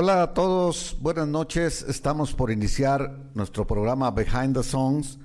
[0.00, 1.82] Hola a todos, buenas noches.
[1.82, 5.18] Estamos por iniciar nuestro programa Behind the Songs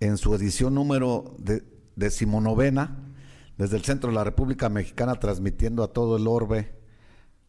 [0.00, 1.62] en su edición número de,
[1.96, 3.12] decimonovena
[3.58, 6.78] desde el centro de la República Mexicana transmitiendo a todo el orbe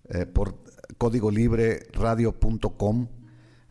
[0.10, 0.58] eh, por
[0.98, 3.08] código libre radio.com.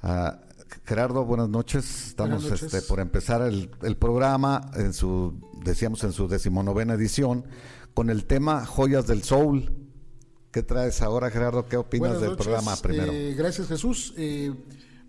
[0.01, 0.41] Ah,
[0.87, 2.07] Gerardo, buenas noches.
[2.07, 7.45] Estamos Este, por empezar el, el, programa en su, decíamos en su decimonovena edición,
[7.93, 9.76] con el tema Joyas del Soul.
[10.57, 11.67] ¿Qué traes ahora, Gerardo?
[11.69, 13.13] ¿Qué opinas del programa primero?
[13.13, 14.15] Eh, gracias, Jesús.
[14.17, 14.55] Eh,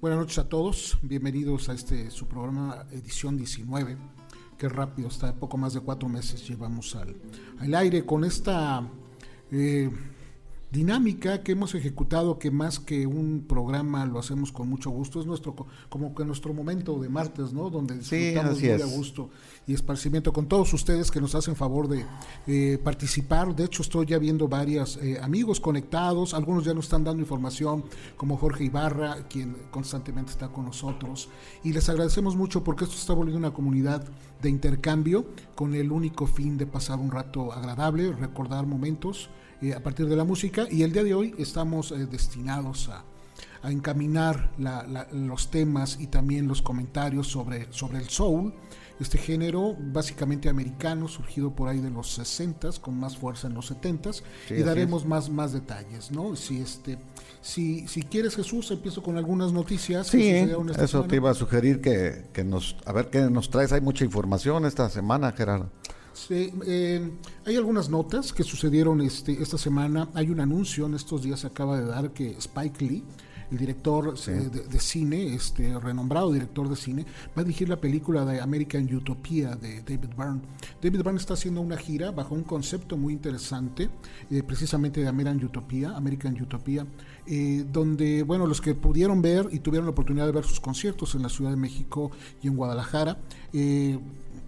[0.01, 0.97] buenas noches a todos.
[1.01, 3.97] Bienvenidos a este su programa, edición 19.
[4.57, 7.15] Qué rápido, está poco más de cuatro meses llevamos al,
[7.59, 8.89] al aire con esta
[9.49, 9.89] eh,
[10.71, 15.25] dinámica que hemos ejecutado que más que un programa lo hacemos con mucho gusto es
[15.25, 15.55] nuestro
[15.89, 19.29] como que nuestro momento de martes no donde disfrutamos muy a gusto
[19.65, 22.05] y esparcimiento con todos ustedes que nos hacen favor de
[22.47, 23.53] eh, participar.
[23.53, 26.33] De hecho estoy ya viendo varios eh, amigos conectados.
[26.33, 27.83] Algunos ya nos están dando información
[28.15, 31.27] como Jorge Ibarra quien constantemente está con nosotros.
[31.65, 34.07] Y les agradecemos mucho porque esto está volviendo una comunidad
[34.41, 39.29] de intercambio con el único fin de pasar un rato agradable recordar momentos
[39.61, 43.03] eh, a partir de la música y el día de hoy estamos eh, destinados a,
[43.63, 48.53] a encaminar la, la, los temas y también los comentarios sobre, sobre el soul,
[48.99, 53.67] este género básicamente americano, surgido por ahí de los 60 con más fuerza en los
[53.67, 56.35] 70 sí, y daremos más, más detalles, ¿no?
[56.35, 56.97] Si este
[57.41, 60.07] si, si quieres Jesús, empiezo con algunas noticias.
[60.07, 61.07] Sí, eso semana.
[61.07, 64.65] te iba a sugerir que, que nos, a ver qué nos traes, hay mucha información
[64.65, 65.71] esta semana, Gerardo.
[66.17, 67.11] Sí, eh,
[67.45, 70.09] hay algunas notas que sucedieron este, esta semana.
[70.15, 73.03] Hay un anuncio en estos días se acaba de dar que Spike Lee,
[73.51, 74.31] el director sí.
[74.31, 77.05] eh, de, de, cine, este renombrado director de cine,
[77.37, 80.41] va a dirigir la película de American Utopia de David Byrne.
[80.81, 83.89] David Byrne está haciendo una gira bajo un concepto muy interesante,
[84.31, 86.85] eh, precisamente de American Utopia, American Utopia,
[87.27, 91.13] eh, donde, bueno, los que pudieron ver y tuvieron la oportunidad de ver sus conciertos
[91.13, 92.09] en la Ciudad de México
[92.41, 93.19] y en Guadalajara,
[93.53, 93.99] eh,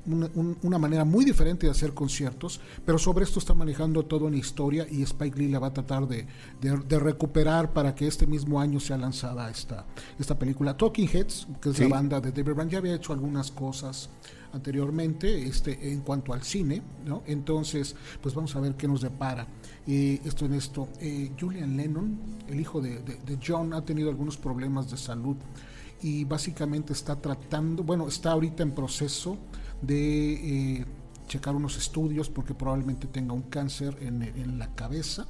[0.10, 0.30] una,
[0.64, 4.88] una, manera muy diferente de hacer conciertos, pero sobre esto está manejando toda una historia
[4.90, 6.26] y Spike Lee la va a tratar de,
[6.62, 9.86] de, de recuperar para que este mismo año sea lanzada esta,
[10.18, 10.76] esta película.
[10.76, 11.84] Talking Heads, que es sí.
[11.84, 14.10] la banda de David Brand, ya había hecho algunas cosas
[14.52, 17.24] anteriormente este, en cuanto al cine, ¿no?
[17.28, 19.48] Entonces, pues vamos a ver qué nos depara.
[19.86, 20.90] Eh, esto en esto.
[21.00, 25.38] Eh, Julian Lennon, el hijo de, de, de John, ha tenido algunos problemas de salud
[26.02, 29.38] y básicamente está tratando, bueno, está ahorita en proceso
[29.82, 30.34] de
[30.80, 30.86] eh,
[31.28, 35.28] checar unos estudios porque probablemente tenga un cáncer en, en la cabeza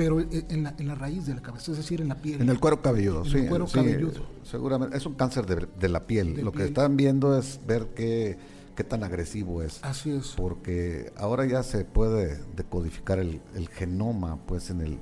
[0.00, 2.40] pero en la, en la, raíz de la cabeza, es decir, en la piel.
[2.40, 3.36] En el cuero cabelludo, en sí.
[3.36, 4.22] El cuero sí, cabelludo.
[4.44, 6.36] Seguramente, es un cáncer de, de la piel.
[6.36, 6.62] De Lo piel.
[6.62, 8.38] que están viendo es ver qué,
[8.74, 9.78] qué tan agresivo es.
[9.82, 10.28] Así es.
[10.38, 14.98] Porque ahora ya se puede decodificar el, el genoma, pues en el,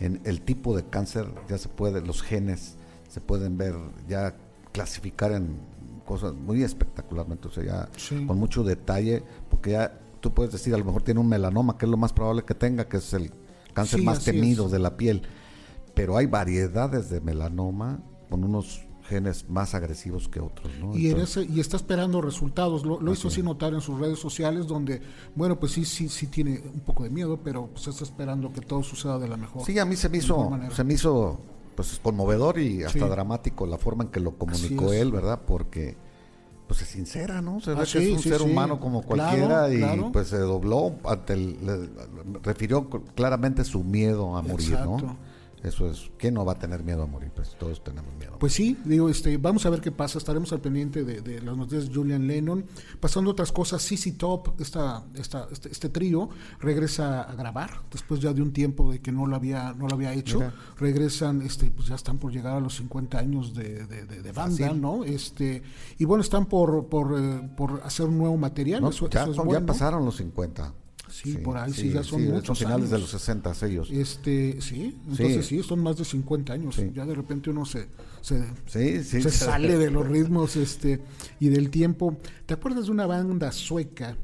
[0.00, 2.74] en el tipo de cáncer, ya se puede, los genes
[3.08, 3.74] se pueden ver,
[4.06, 4.36] ya
[4.72, 5.56] clasificar en
[6.04, 8.24] cosas muy espectacularmente, o sea, ya sí.
[8.26, 11.86] con mucho detalle, porque ya tú puedes decir, a lo mejor tiene un melanoma, que
[11.86, 13.32] es lo más probable que tenga, que es el
[13.74, 14.72] cáncer sí, más temido es.
[14.72, 15.22] de la piel.
[15.94, 20.72] Pero hay variedades de melanoma con unos genes más agresivos que otros.
[20.80, 20.96] ¿no?
[20.96, 22.86] Y, Entonces, y está esperando resultados.
[22.86, 25.02] Lo, lo hizo así notar en sus redes sociales, donde,
[25.34, 28.60] bueno, pues sí, sí, sí tiene un poco de miedo, pero pues está esperando que
[28.60, 29.64] todo suceda de la mejor.
[29.66, 31.40] Sí, a mí se me hizo, se me hizo
[31.74, 33.08] pues conmovedor y hasta sí.
[33.08, 35.40] dramático la forma en que lo comunicó él, ¿verdad?
[35.46, 35.96] Porque
[36.66, 37.60] pues es sincera, ¿no?
[37.60, 40.12] Se ve ah, que sí, es un sí, ser humano como cualquiera claro, y claro.
[40.12, 41.90] pues se dobló ante el, le,
[42.42, 44.98] refirió claramente su miedo a morir, Exacto.
[44.98, 45.16] ¿no?
[45.62, 47.30] Eso es, ¿quién no va a tener miedo a morir?
[47.34, 48.36] Pues todos tenemos miedo.
[48.40, 51.56] Pues sí, digo, este, vamos a ver qué pasa, estaremos al pendiente de, de las
[51.56, 52.64] noticias de Julian Lennon.
[52.98, 58.32] Pasando otras cosas, CC Top, esta, esta, este, este, trío, regresa a grabar, después ya
[58.32, 60.38] de un tiempo de que no lo había, no lo había hecho.
[60.38, 60.54] Mira.
[60.78, 64.66] Regresan, este, pues ya están por llegar a los 50 años de, de, de banda,
[64.66, 64.80] Fácil.
[64.80, 65.04] ¿no?
[65.04, 65.62] Este,
[65.96, 68.82] y bueno, están por, por, eh, por hacer un nuevo material.
[68.82, 69.60] No, eso, ya, eso es bueno.
[69.60, 70.74] ya pasaron los 50.
[71.12, 72.90] Sí, sí, por ahí sí, sí ya son muchos son finales años.
[72.90, 73.90] de los 60 ellos.
[73.90, 76.80] Este, sí, entonces sí, son más de 50 años.
[76.94, 77.88] Ya de repente uno se,
[78.22, 81.02] se, se sale de los ritmos este
[81.38, 82.16] y del tiempo.
[82.46, 84.16] ¿Te acuerdas de una banda sueca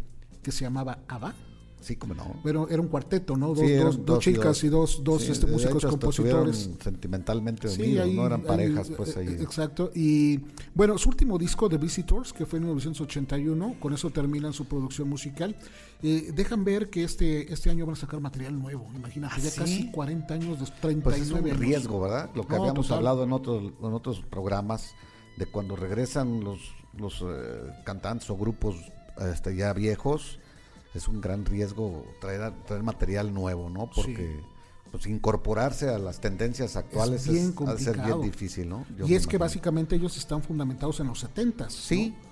[0.42, 1.34] que se llamaba ABBA?
[1.80, 2.40] Sí, como no.
[2.42, 3.48] Pero era un cuarteto, ¿no?
[3.48, 5.88] Dos, Sí, eran dos, dos y chicas y dos, dos Sí, este, de músicos hecho,
[5.88, 6.56] hasta compositores.
[6.58, 9.28] estuvieron sentimentalmente Sí, unidos, ahí- no eran ahí, parejas, pues eh, ahí.
[9.40, 9.90] Exacto.
[9.94, 10.40] Y
[10.74, 15.08] bueno, su último disco, The Visitors, que fue en 1981, con eso terminan su producción
[15.08, 15.56] musical.
[16.02, 18.86] Eh, dejan ver que este, este año van a sacar material nuevo.
[18.96, 21.58] Imagínate, ¿Ah, ya casi 40 años, de 39 Pues es un años.
[21.58, 22.30] riesgo, ¿verdad?
[22.34, 22.98] Lo que No, habíamos total.
[22.98, 24.94] hablado en otros, en otros programas,
[25.36, 26.60] de cuando regresan los,
[26.96, 28.76] los eh, cantantes o grupos
[29.32, 30.38] este, ya viejos,
[30.98, 33.88] es un gran riesgo traer, traer material nuevo, ¿no?
[33.90, 34.40] Porque
[34.90, 38.84] pues, incorporarse a las tendencias actuales Es bien es, ser bien difícil, ¿no?
[38.96, 41.70] Yo y es que básicamente ellos están fundamentados en los 70s.
[41.70, 42.28] Sí, ¿no?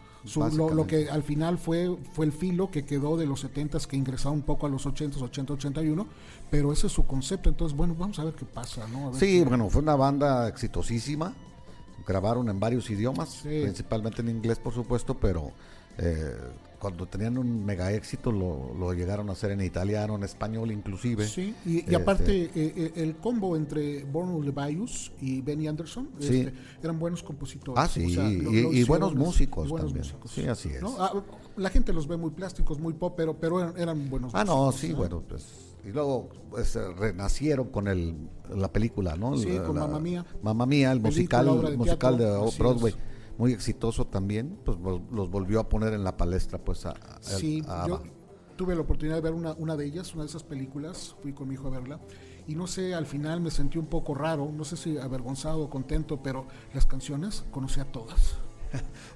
[0.51, 3.97] Su- lo, que al final fue fue el filo que quedó de los 70s que
[3.97, 6.07] ingresaba un poco a los 80s, 80, 81,
[6.51, 7.49] pero ese es su concepto.
[7.49, 9.09] Entonces, bueno, vamos a ver qué pasa, ¿no?
[9.09, 11.33] A ver Sí, qué- bueno, fue una banda exitosísima.
[12.07, 13.61] Grabaron en varios idiomas, Sí.
[13.63, 15.53] principalmente en inglés, por supuesto, pero
[15.99, 16.35] eh,
[16.79, 21.27] cuando tenían un mega éxito lo, lo llegaron a hacer en italiano, en español inclusive.
[21.27, 26.09] Sí, y, y Este, aparte eh, eh, el combo entre Borno Levius y Benny Anderson
[26.19, 26.41] Sí.
[26.41, 27.83] este, eran buenos compositores.
[27.83, 30.07] Ah, sí, o sea, y- lo- y- lo y buenos músicos y buenos también.
[30.07, 30.31] músicos.
[30.31, 30.83] Sí, así es.
[30.83, 30.95] ¿No?
[30.99, 31.13] Ah,
[31.57, 34.67] la gente los ve muy plásticos, muy pop, pero, pero eran, eran buenos Ah, no,
[34.67, 35.45] músicos, sí, bueno, pues.
[35.85, 38.17] Y luego pues, eh, renacieron con el,
[38.55, 39.37] la película, ¿no?
[39.37, 40.27] Sí, La- con Mamma Mía.
[40.43, 42.93] Mamma Mía, el Película, musical, de musical teatro, de Broadway.
[42.93, 43.16] es.
[43.39, 44.79] Muy exitoso también, pues
[45.11, 48.03] los volvió a poner en la palestra, pues a, a- Sí, a yo
[48.57, 51.47] tuve la oportunidad de ver una, una de ellas, una de esas películas, fui con
[51.49, 52.01] mi hijo a verla,
[52.47, 55.69] y no sé, al final me sentí un poco raro, no sé si avergonzado o
[55.71, 58.37] contento, pero las canciones conocía todas.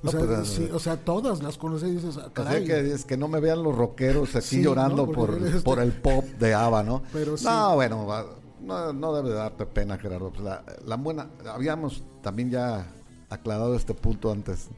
[0.03, 2.31] O, No, sea, pues, sí, o sea, todas las conocí y dices, ah, O sea
[2.33, 2.65] caray.
[2.65, 5.13] que es que no me vean los rockeros aquí Sí, llorando ¿no?
[5.13, 7.03] por, este- por el pop de ABBA, ¿no?
[7.13, 7.45] Pero sí.
[7.45, 8.25] No, bueno, va-
[8.63, 10.31] no, no debe darte pena, Gerardo.
[10.31, 12.87] Pues la, la buena, habíamos también ya
[13.31, 14.69] aclarado este punto antes.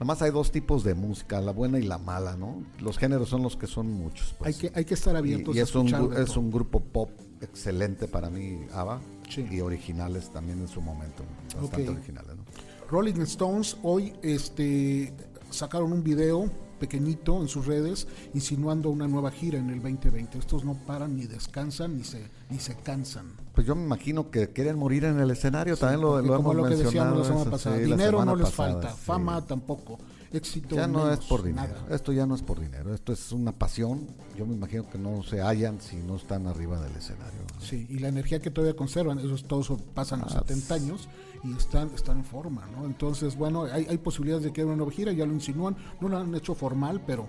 [0.00, 2.64] Nomás hay dos tipos de música, la buena y la mala, ¿no?
[2.80, 4.34] Los géneros son los que son muchos.
[4.40, 4.56] hay, pues.
[4.56, 7.10] que, hay que estar y, abiertos y a es, un, es un grupo pop
[7.42, 9.46] excelente para mí, ABBA, Sí.
[9.50, 11.22] y originales también en su momento,
[11.60, 12.44] bastante originales, ¿no?
[12.90, 15.12] Rolling Stones hoy este,
[15.50, 16.50] sacaron un video
[16.80, 20.38] pequeñito en sus redes insinuando una nueva gira en el 2020.
[20.38, 23.26] Estos no paran ni descansan ni se, ni se cansan.
[23.54, 26.56] Pues yo me imagino que quieren morir en el escenario, también lo, lo como hemos
[26.56, 27.16] lo que mencionado.
[27.16, 28.96] decíamos la semana pasada, sí, dinero semana no les pasada, falta, sí.
[29.04, 29.98] fama tampoco,
[30.32, 31.94] éxito Ya no menos, es por dinero, nada.
[31.94, 34.06] esto ya no es por dinero, esto es una pasión.
[34.36, 37.40] Yo me imagino que no se hallan si no están arriba del escenario.
[37.54, 37.60] ¿no?
[37.60, 41.08] Sí, y la energía que todavía conservan, esos todos pasan los Ah, 70 años
[41.44, 42.84] y están, están en forma, ¿no?
[42.86, 46.08] Entonces, bueno, hay, hay posibilidades de que haya una nueva gira, ya lo insinúan, no
[46.08, 47.26] lo han hecho formal, pero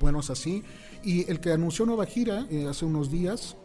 [0.00, 0.62] bueno, es así.
[1.02, 3.56] Y el que anunció nueva gira eh, hace unos días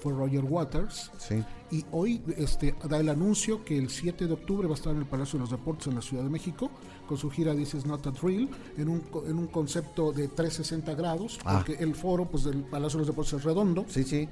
[0.00, 1.10] fue Roger Waters.
[1.18, 1.42] Sí.
[1.70, 4.98] Y hoy este, da el anuncio que el 7 de octubre va a estar en
[5.00, 6.70] el Palacio de los Deportes en la Ciudad de México
[7.08, 10.94] con su gira This is not a drill en un, en un concepto de 360
[10.94, 11.54] grados Ah.
[11.66, 14.28] porque el foro pues del Palacio de los Deportes es redondo Sí, sí.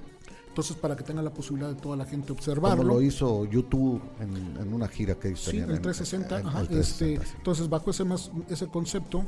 [0.53, 4.03] Entonces para que tenga la posibilidad de toda la gente Como observarlo lo hizo YouTube
[4.21, 7.27] en, en una gira que ellos sí el en- 360, en- ajá, el 360, este,
[7.27, 7.35] sí.
[7.39, 9.25] entonces bajo ese más ese concepto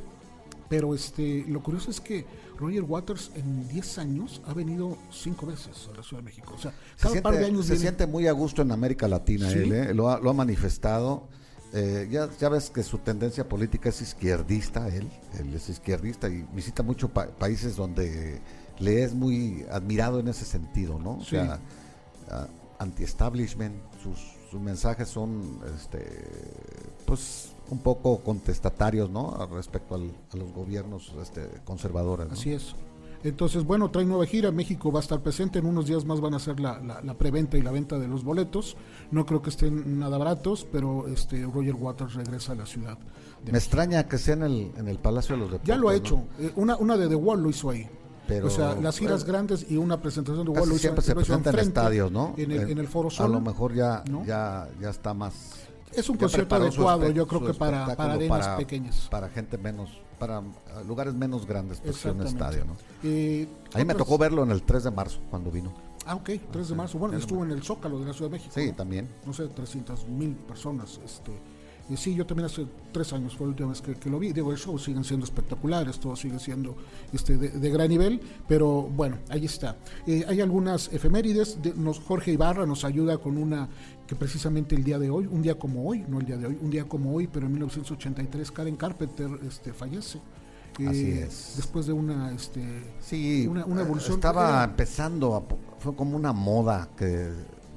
[0.69, 2.26] pero este lo curioso es que
[2.59, 6.59] Roger Waters en 10 años ha venido cinco veces a la Ciudad de México o
[6.61, 9.09] sea Se cada par de siente, años se viene- siente muy a gusto en América
[9.09, 9.59] Latina Sí.
[9.61, 9.94] él, ¿eh?
[9.94, 11.27] lo, ha, lo ha manifestado.
[11.77, 15.11] Eh, ya, ya ves que su tendencia política es izquierdista, él,
[15.41, 18.41] él es izquierdista y visita muchos pa- países donde
[18.79, 21.19] le es muy admirado en ese sentido, ¿no?
[21.19, 21.58] O sea,
[22.79, 24.19] anti-establishment, sus,
[24.51, 26.05] sus mensajes son, este,
[27.06, 29.46] pues, un poco contestatarios, ¿no?
[29.53, 32.27] Respecto al- a los gobiernos este, conservadores.
[32.29, 32.32] ¿no?
[32.34, 32.75] Así es.
[33.22, 34.51] Entonces, bueno, trae nueva gira.
[34.53, 35.58] México va a estar presente.
[35.58, 38.06] En unos días más van a hacer la, la, la preventa y la venta de
[38.06, 38.77] los boletos.
[39.10, 42.98] No creo que estén nada baratos, pero este Roger Waters regresa a la ciudad.
[43.51, 45.69] Me extraña que sea en el, en el Palacio de los Deportes.
[45.69, 45.98] Ya lo ha ¿no?
[45.98, 46.25] hecho.
[46.39, 47.89] Eh, una, una de The Wall lo hizo ahí.
[48.26, 51.02] Pero, o sea, las giras eh, grandes y una presentación de Wall lo hizo, siempre
[51.02, 52.34] se lo hizo presenta en estadios, ¿no?
[52.38, 53.32] En el, Eh, en el Foro A Sol.
[53.32, 54.24] lo mejor ya, ¿no?
[54.24, 55.34] ya, ya está más.
[55.93, 59.08] Es un concierto adecuado, yo creo que para, para arenas para- pequeñas.
[59.10, 60.43] Para gente menos, para eh,
[60.88, 62.32] lugares menos grandes, pues Exactamente.
[62.32, 62.76] estadio, ¿no?
[63.04, 65.72] Eh, A mí me tocó verlo en el 3 de marzo, cuando vino.
[66.06, 66.98] Ah, ok, 3 de marzo.
[66.98, 68.52] Bueno, estuvo en el Zócalo de la Ciudad de México.
[68.54, 68.74] Sí, ¿no?
[68.74, 69.08] también.
[69.24, 70.98] no sé, 300 mil personas.
[71.04, 71.32] Este,
[71.91, 74.32] y sí, yo también hace tres años fue la última vez que, que lo vi.
[74.32, 76.74] Digo, el show siguen siendo espectaculares, todo sigue siendo
[77.12, 79.76] este, de, de gran nivel, pero bueno, ahí está.
[80.06, 81.62] Eh, hay algunas efemérides.
[81.62, 83.69] de- nos, Jorge Ibarra nos ayuda con una
[84.06, 86.58] que precisamente el día de hoy, un día como hoy, no el día de hoy,
[86.60, 90.19] un día como hoy, pero en 1983 Karen Carpenter este, fallece.
[90.79, 91.53] Eh, Así es.
[91.56, 92.32] Después de una...
[92.32, 92.62] Este,
[93.00, 94.14] Sí, Una- una evolución.
[94.14, 95.43] Estaba Era- empezando, a
[95.79, 97.31] fue como una moda que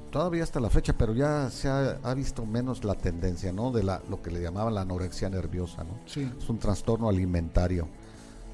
[0.08, 3.70] todavía hasta la fecha, pero ya se ha, ha visto menos la tendencia, ¿no?
[3.70, 5.98] De la, lo que le llamaban la anorexia nerviosa, ¿no?
[6.06, 6.30] sí.
[6.38, 7.88] Es un trastorno alimentario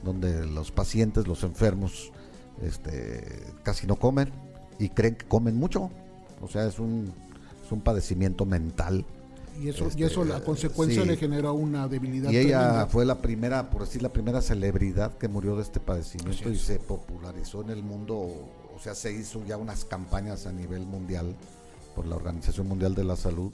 [0.05, 2.13] donde los pacientes, los enfermos,
[2.63, 3.25] este,
[3.63, 4.31] casi no comen
[4.79, 5.91] y creen que comen mucho.
[6.43, 7.13] O sea, es un,
[7.65, 9.05] es un padecimiento mental.
[9.63, 11.09] Y eso, y eso la Este, consecuencia sí.
[11.09, 12.31] le generó una debilidad.
[12.31, 12.87] Y ella tremenda.
[12.87, 16.79] fue la primera, por decir, la primera celebridad que murió de este padecimiento y se
[16.81, 21.35] popularizó en el mundo, o sea, se hizo ya unas campañas a nivel mundial
[21.95, 23.53] por la Organización Mundial de la Salud,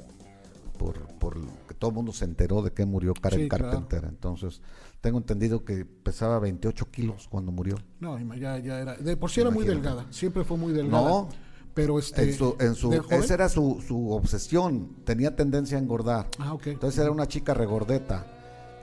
[0.79, 1.37] por, por
[1.69, 3.65] que todo el mundo se enteró de que murió Karen Sí, claro.
[3.65, 4.05] Carpenter.
[4.09, 4.62] Entonces,
[5.00, 7.77] tengo entendido que pesaba 28 kilos cuando murió.
[8.00, 8.97] No, ya, ya era.
[8.97, 10.07] De por sí era muy delgada.
[10.11, 11.09] Siempre fue muy delgada.
[11.09, 11.29] No.
[11.75, 12.23] Pero este.
[12.23, 16.29] En su, en su, esa era su, su obsesión, tenía tendencia a engordar.
[16.39, 16.69] Ah, ok.
[16.69, 18.27] Entonces era una chica regordeta.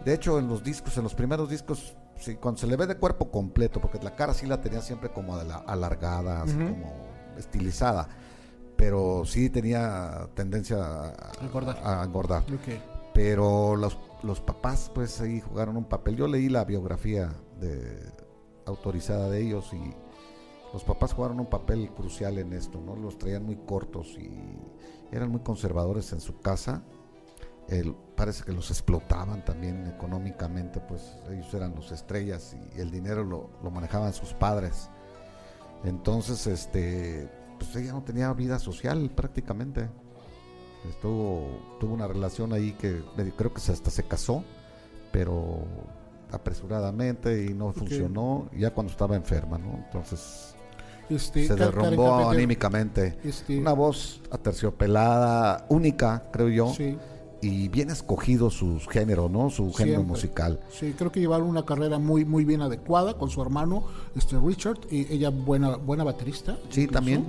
[0.06, 2.97] De hecho, en los discos, en los primeros discos, sí, cuando se le ve de
[2.97, 7.07] cuerpo completo, porque la cara sí la tenía siempre como de la- alargada, así como
[7.38, 8.07] estilizada,
[8.75, 11.77] pero sí tenía tendencia a, Engordar.
[11.83, 12.43] a engordar.
[12.43, 12.79] Ok.
[13.13, 16.15] Pero los, los papás, pues ahí jugaron un papel.
[16.15, 18.00] Yo leí la biografía de,
[18.65, 19.93] autorizada de ellos y
[20.74, 22.95] los papás jugaron un papel crucial en esto, ¿no?
[22.95, 24.29] Los traían muy cortos y
[25.12, 26.83] eran muy conservadores en su casa.
[27.69, 33.24] El- parece que los explotaban también económicamente, pues ellos eran los estrellas y el dinero
[33.24, 34.89] lo, lo manejaban sus padres.
[35.83, 39.89] Entonces, este, pues ella no tenía vida social prácticamente.
[40.89, 43.03] Estuvo, tuvo una relación ahí que
[43.36, 44.43] creo que hasta se casó,
[45.12, 45.63] pero
[46.31, 49.74] apresuradamente y no funcionó ya cuando estaba enferma, ¿no?
[49.86, 50.55] Entonces
[51.09, 53.17] Este, se derrumbó anímicamente.
[53.24, 56.97] Este, Una voz aterciopelada, única, creo yo, Sí,
[57.41, 59.50] y bien escogido su género, ¿no?
[59.50, 60.03] Su género Siempre.
[60.12, 60.60] musical.
[60.72, 63.84] sí, creo que llevaron una carrera muy muy bien adecuada con su hermano,
[64.15, 66.58] este Richard, y ella buena buena baterista.
[66.70, 67.25] Sí, también.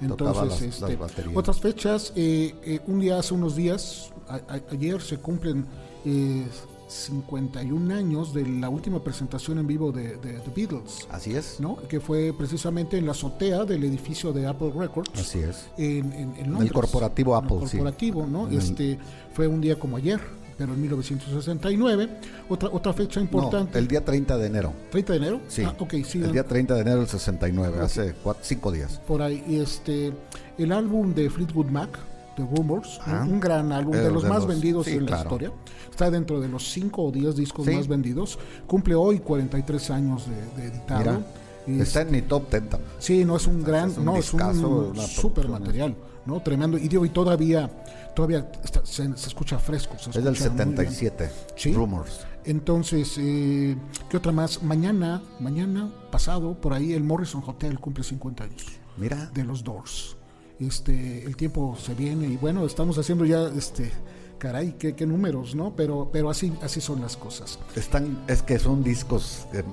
[0.00, 0.44] Entonces,
[0.80, 0.98] las- este,
[1.34, 5.64] otras fechas, eh, eh, un día hace unos días, a- a- ayer se cumplen
[6.04, 6.46] eh,
[6.86, 11.58] 51 años de la última presentación en vivo de, de The Beatles, Así es.
[11.60, 11.76] ¿no?
[11.88, 15.10] Que fue precisamente en la azotea del edificio de Apple Records.
[15.18, 15.66] Así es.
[15.76, 16.72] en, en, en Londres.
[16.72, 17.76] corporativo el Apple, sí.
[17.78, 18.46] corporativo, ¿no?
[18.46, 18.98] En el- Este
[19.32, 20.20] fue un día como ayer,
[20.56, 22.08] pero en 1969.
[22.48, 23.72] Otra otra fecha importante.
[23.72, 24.72] No, el día 30 de enero.
[24.90, 25.40] 30 de enero.
[25.48, 25.62] Sí.
[25.64, 26.18] Ah, ok, sí.
[26.22, 27.82] El día 30 de enero del 69, Ok.
[27.84, 29.00] hace cuatro, cinco días.
[29.06, 30.12] Por ahí, este,
[30.58, 31.98] el álbum de Fleetwood Mac,
[32.36, 33.22] The Rumors, Ah.
[33.26, 35.22] un, un gran álbum, Eh, de los de más los- vendidos sí, en la claro.
[35.22, 35.52] historia.
[35.90, 37.72] Está dentro de los 5 o 10 discos Sí.
[37.74, 38.38] más vendidos.
[38.66, 41.00] Cumple hoy 43 años de, de editado.
[41.00, 41.20] Mira,
[41.66, 42.90] Y está en mi top 10 también.
[42.98, 46.42] Sí, no es un gran, es un no, es discazo, un una super material, ¿no?
[46.42, 46.76] Tremendo.
[46.76, 47.70] Y digo, y todavía,
[48.14, 49.96] todavía está- se, se escucha fresco.
[49.98, 50.76] se Es del escucha muy bien.
[50.76, 51.30] 77.
[51.56, 51.72] Sí.
[51.72, 52.26] Rumors.
[52.44, 53.76] Entonces, eh,
[54.10, 54.62] ¿qué otra más?
[54.62, 58.66] Mañana, mañana, pasado, por ahí, el Morrison Hotel cumple 50 años
[58.98, 60.16] Mira, de los Doors.
[60.60, 63.90] Este, el tiempo se viene y bueno, estamos haciendo ya, este,
[64.38, 65.74] caray, qué, qué números, ¿no?
[65.74, 67.58] Pero, pero así, así son las cosas.
[67.74, 69.64] están, es que son discos que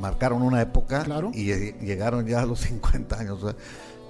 [0.00, 1.30] marcaron una época Claro.
[1.34, 3.38] y eh, llegaron ya a los 50 años.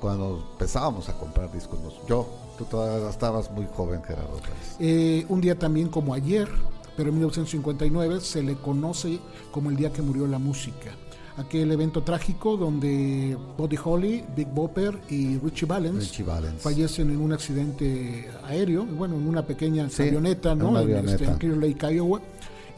[0.00, 4.38] cuando empezábamos a comprar discos, yo, tú todavía estabas muy joven, Gerardo.
[4.78, 6.48] Eh, un día también como ayer,
[6.96, 9.18] pero en 1959 se le conoce
[9.50, 10.92] como el día que murió la música.
[11.40, 16.60] Aquel evento trágico donde Buddy Holly, Big Bopper y Richie Valens Richie Valens.
[16.60, 20.78] fallecen en un accidente aéreo, bueno, en una pequeña Sí, avioneta, ¿no?
[20.78, 22.20] En, este, en Clear Lake, Iowa.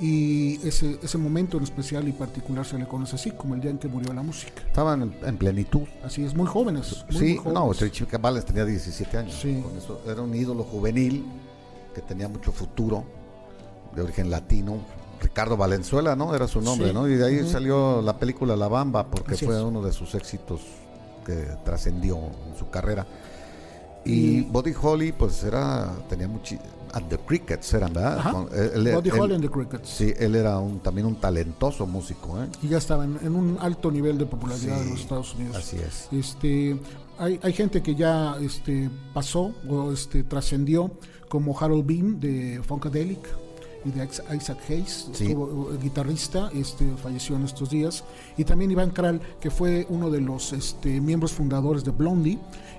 [0.01, 3.71] Y ese, ese momento en especial y particular se le conoce así, como el día
[3.71, 4.63] en que murió la música.
[4.67, 5.83] Estaban en, en plenitud.
[6.05, 7.05] Así es, muy jóvenes.
[7.11, 7.81] Muy, sí, muy no, jóvenes.
[7.81, 9.35] Richie Valens tenía 17 años.
[9.41, 9.61] Sí.
[9.63, 11.25] Con eso, era un ídolo juvenil
[11.95, 13.05] que tenía mucho futuro,
[13.95, 14.79] de origen latino.
[15.23, 16.35] Ricardo Valenzuela, ¿no?
[16.35, 16.95] Era su nombre, Sí.
[16.95, 17.09] ¿no?
[17.09, 19.63] Y de ahí salió la película La Bamba, porque Así fue es.
[19.63, 20.61] uno de sus éxitos
[21.25, 23.07] que trascendió en su carrera.
[24.05, 26.57] Y, Y- Buddy Holly, pues era, tenía mucho.
[26.95, 28.33] And the Crickets eran, ¿verdad?
[28.33, 29.89] Con- él- él- Buddy él- Holly and the Crickets.
[29.89, 32.49] Sí, él era un, también un talentoso músico, ¿eh?
[32.63, 35.57] Y ya estaban en un alto nivel de popularidad Sí, en los Estados Unidos.
[35.57, 36.09] Así es.
[36.13, 36.77] Este,
[37.19, 40.91] hay, hay gente que ya este, pasó o este, trascendió,
[41.31, 43.27] como Harold Bean de Funkadelic
[43.85, 44.05] y de
[44.37, 45.27] Isaac Hayes, Sí.
[45.27, 48.05] estuvo, eh, guitarrista, este, falleció en estos días.
[48.37, 52.39] Y también Iván Kral, que fue uno de los este, miembros fundadores de Blondie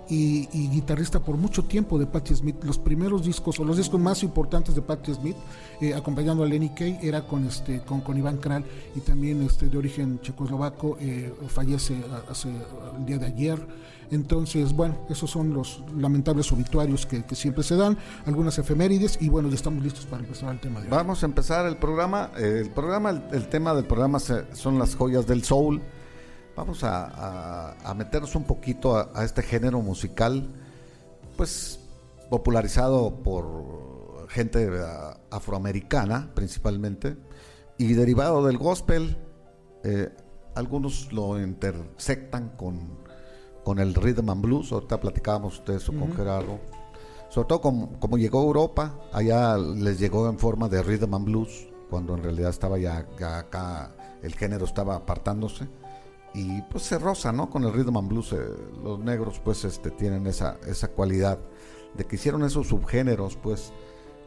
[0.10, 2.64] y, y guitarrista por mucho tiempo de Patti Smith.
[2.64, 5.38] Los primeros discos o los discos más importantes de Patti Smith,
[5.82, 9.70] eh, acompañando a Lenny Kay, era con, este, con, con Iván Kral y también este,
[9.70, 11.96] de origen checoslovaco, eh, fallece
[12.30, 12.50] hace
[12.98, 13.68] el día de ayer.
[14.12, 19.30] Entonces, bueno, esos son los lamentables obituarios que, que siempre se dan, algunas efemérides y
[19.30, 20.92] bueno, ya estamos listos para empezar el tema de hoy.
[20.92, 22.30] Vamos a empezar el programa.
[22.38, 25.82] El programa, el, el tema del programa se- son las joyas del soul.
[26.56, 30.48] Vamos a, a- a meternos un poquito a, a este género musical,
[31.36, 31.80] pues
[32.30, 34.70] popularizado por gente
[35.32, 37.18] afroamericana principalmente
[37.78, 39.18] y derivado del gospel.
[39.84, 40.10] Eh,
[40.56, 42.80] algunos lo intersectan con,
[43.64, 44.72] con el rhythm and blues.
[44.72, 46.60] Ahorita platicábamos ustedes con Gerardo.
[47.30, 51.26] Sobre todo como, como, llegó a Europa, allá les llegó en forma de rhythm and
[51.26, 53.08] blues, cuando en realidad estaba ya,
[53.40, 55.68] acá, el género estaba apartándose.
[56.34, 57.50] Y pues se roza, ¿no?
[57.50, 58.34] Con el rhythm and blues.
[58.34, 58.38] Eh,
[58.84, 61.40] los negros pues este, tienen esa, esa cualidad
[61.96, 63.72] de que hicieron esos subgéneros, pues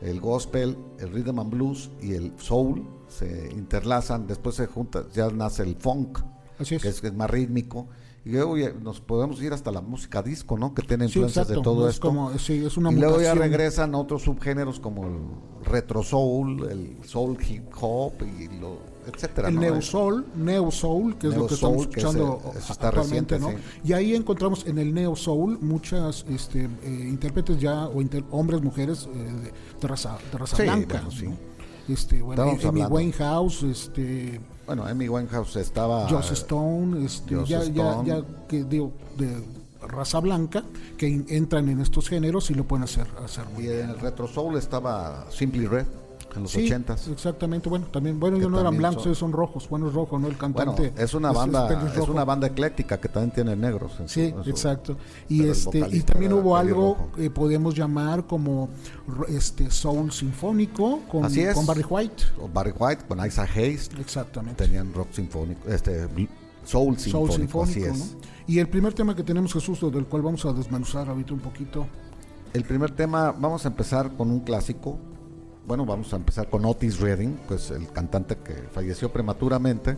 [0.01, 5.31] el gospel, el rhythm and blues y el soul se interlazan, después se junta, ya
[5.31, 6.21] nace el funk,
[6.59, 7.89] que, es, más rítmico.
[8.25, 10.75] Y luego nos podemos ir hasta la música disco, ¿no?
[10.75, 12.33] Que tiene influencias de todo esto.
[12.49, 15.19] y luego ya regresan otros subgéneros como el
[15.65, 19.49] retro soul, el soul hip hop y lo, etcétera.
[19.49, 23.53] El neo soul, neo soul, que es lo que estamos escuchando actualmente, ¿no?
[23.85, 29.09] Y ahí encontramos en el neo soul muchas este, eh, intérpretes ya o hombres, mujeres
[29.13, 31.03] eh, de, raza, de raza blanca.
[31.89, 38.23] Este, bueno, Amy Winehouse, este bueno, Amy Winehouse estaba Joss Stone, este, ya, ya, ya
[38.49, 39.45] que digo de
[39.87, 40.65] raza blanca
[40.99, 44.27] que entran en estos géneros y lo pueden hacer, hacer muy y en el retro
[44.27, 45.87] soul estaba Simply Red
[46.37, 47.09] en los ochentas.
[47.09, 50.29] Exactamente, bueno, también, bueno, ellos no eran blancos, ellos son rojos, bueno, es rojo, ¿no?
[50.29, 50.91] El cantante.
[50.91, 53.93] Bueno, es una banda, es, una banda ecléctica que también tiene negros.
[54.07, 54.97] sí, exacto.
[55.29, 58.69] Y este, y también hubo algo que podemos llamar como
[59.29, 61.23] este soul sinfónico con,
[61.55, 62.25] con Barry White.
[62.53, 63.91] Barry White, con Isaac Hayes.
[63.99, 64.65] Exactamente.
[64.65, 66.09] Tenían rock sinfónico, este
[66.65, 68.17] soul sinfónico, así es.
[68.47, 71.87] Y el primer tema que tenemos, Jesús, del cual vamos a desmenuzar ahorita un poquito.
[72.53, 74.99] El primer tema, vamos a empezar con un clásico
[75.67, 79.97] bueno, vamos a empezar con Otis Redding, pues el cantante que falleció prematuramente.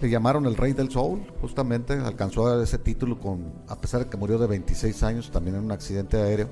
[0.00, 4.16] Le llamaron el Rey del Soul, justamente, alcanzó ese título con, a pesar de que
[4.16, 6.48] murió de 26 años, también en un accidente aéreo,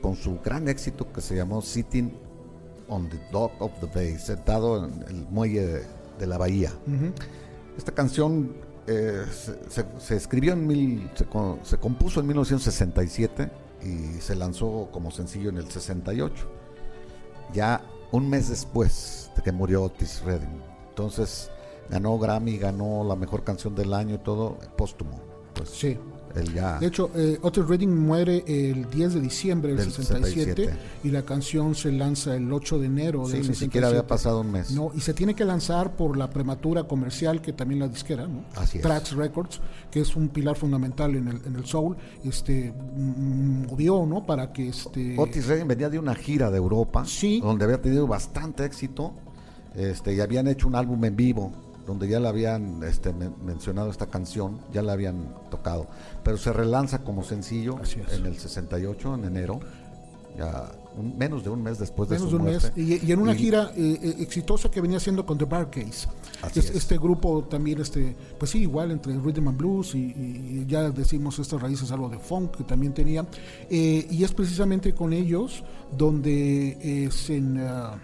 [0.00, 2.16] con su gran éxito que se llamó Sitting
[2.88, 5.82] on the Dock of the Bay, sentado en el muelle
[6.18, 6.72] de, la bahía.
[7.76, 8.54] Esta canción
[8.86, 9.24] eh,
[9.98, 11.26] se, escribió en mil, se,
[11.62, 13.50] se compuso en 1967
[13.82, 16.55] y se lanzó como sencillo en el 68
[17.52, 17.82] ya
[18.12, 20.62] un mes después de que murió Otis Redding.
[20.88, 21.50] Entonces
[21.88, 25.20] ganó Grammy, ganó la mejor canción del año y todo póstumo.
[25.54, 25.98] Pues, sí.
[26.36, 30.70] De hecho, eh, Otis Redding muere el 10 de diciembre del, 67,
[31.04, 34.40] y la canción se lanza el 8 de enero del sí, Ni siquiera había pasado
[34.40, 34.70] un mes.
[34.72, 38.44] No, y se tiene que lanzar por la prematura comercial que también la disquera, ¿no?
[38.54, 44.04] Así Tracks Records, que es un pilar fundamental en el, en el soul, este movió,
[44.06, 44.26] ¿no?
[44.26, 47.04] Para que este Otis Redding venía de una gira de Europa,
[47.40, 49.14] donde había tenido bastante éxito,
[49.74, 54.06] este, y habían hecho un álbum en vivo donde ya le habían este, mencionado esta
[54.06, 55.86] canción, ya la habían tocado,
[56.22, 57.78] pero se relanza como sencillo
[58.10, 59.60] en el 68, en enero,
[60.36, 60.70] ya
[61.16, 63.98] menos de un mes después de su de un Mes, y, en una gira eh,
[64.02, 66.08] eh, exitosa que venía haciendo con The Bar Case.
[66.54, 71.60] Este grupo también, este, pues sí, igual entre rhythm and blues y, ya decimos estas
[71.60, 73.26] raíces algo de funk que también tenía,
[73.70, 75.64] eh, y es precisamente con ellos
[75.96, 77.96] donde es en uh,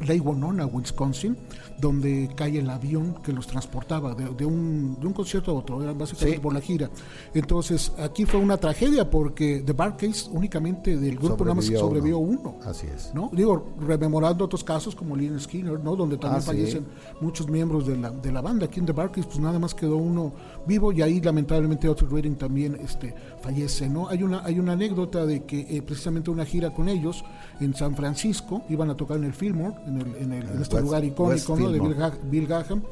[0.00, 1.36] Lake Winona, Wisconsin,
[1.80, 5.92] donde cae el avión que los transportaba de, un, de un, concierto a otro, era
[5.92, 6.90] básicamente por la gira.
[7.34, 12.56] Entonces, aquí fue una tragedia porque The Barcase únicamente del grupo nada más sobrevivió uno.
[12.64, 13.12] Así es.
[13.14, 13.30] ¿no?
[13.32, 15.96] Digo, rememorando otros casos como Lynn Skinner, ¿no?
[15.96, 16.86] donde también ah, fallecen
[17.20, 18.66] muchos miembros de la, de la banda.
[18.66, 20.32] Aquí en The Barcase, pues nada más quedó uno
[20.66, 23.88] vivo y ahí lamentablemente otro Reading también este, fallece.
[23.88, 24.08] ¿no?
[24.08, 27.24] Hay, una, hay una anécdota de que eh, precisamente una gira con ellos
[27.60, 30.80] en San Francisco, iban a tocar en el Fillmore, en, el, en, el, en este
[30.80, 31.70] lugar icónico, ¿no?
[31.70, 32.82] de Bill, Graham.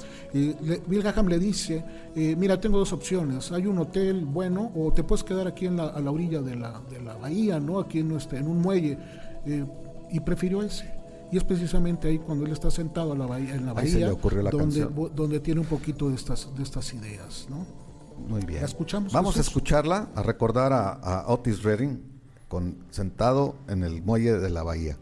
[0.87, 1.85] Bill Graham le dice,
[2.15, 5.77] eh, mira, tengo dos opciones, hay un hotel bueno o te puedes quedar aquí en
[5.77, 7.79] la, a la orilla de la, de la bahía, ¿no?
[7.79, 8.99] aquí en, este, en un muelle,
[9.47, 9.65] eh,
[10.11, 10.99] y prefirió ese.
[11.31, 14.13] Y es precisamente ahí cuando él está sentado en la bahía, en la bahía
[14.51, 17.47] donde, donde tiene un poquito de estas, de estas ideas.
[17.51, 17.67] ¿no?
[18.27, 18.61] Muy bien.
[18.61, 19.13] ¿La escuchamos?
[19.13, 22.03] Vamos a escucharla, a recordar a, a Otis Redding
[22.49, 24.97] con, sentado en el muelle de la bahía.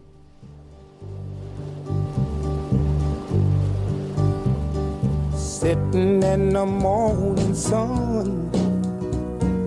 [5.34, 8.50] Sitting in the morning sun,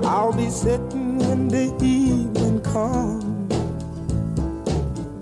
[0.03, 3.25] I'll be sitting when the evening comes,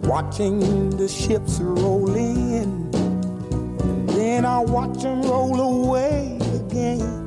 [0.05, 7.26] watching the ships roll in, and then I'll watch them roll away again.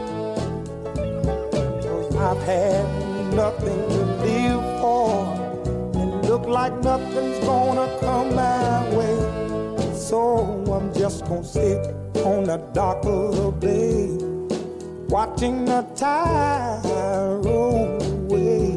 [2.21, 2.85] I've had
[3.33, 5.09] nothing to live for.
[5.95, 9.95] And look like nothing's gonna come my way.
[9.95, 10.19] So
[10.71, 11.83] I'm just gonna sit
[12.23, 14.05] on the dock of the bay,
[15.09, 16.81] watching the tide
[17.43, 18.73] roll away.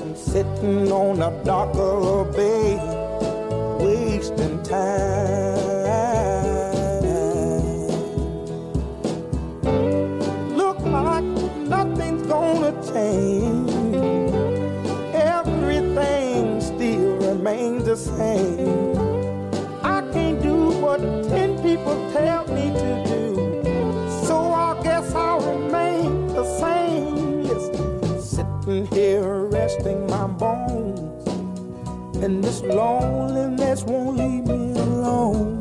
[0.00, 2.76] I'm sitting on the dock of the bay,
[3.84, 5.47] wasting time.
[15.14, 18.96] Everything still remains the same.
[19.84, 23.62] I can't do what ten people tell me to do.
[24.26, 27.44] So I guess I'll remain the same.
[27.44, 31.28] Listen, sitting here resting my bones.
[32.24, 35.60] And this loneliness won't leave me alone.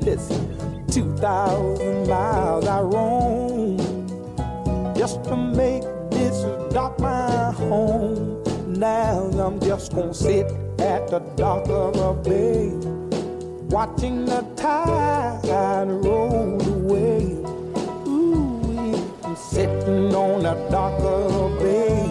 [0.00, 3.78] Listen, 2,000 miles I roam
[4.94, 5.82] just to make
[6.32, 8.42] this dock my home.
[8.66, 10.46] Now I'm just gonna sit
[10.78, 12.70] at the dock of a bay,
[13.68, 17.24] watching the tide roll away.
[18.08, 22.01] Ooh, sitting on the dock of a bay,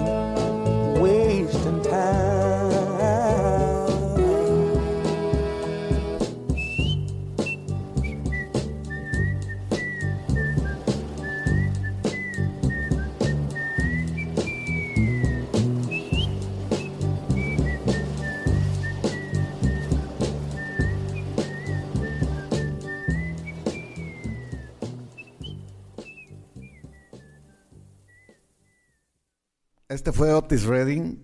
[30.01, 31.19] Este fue Otis Redding,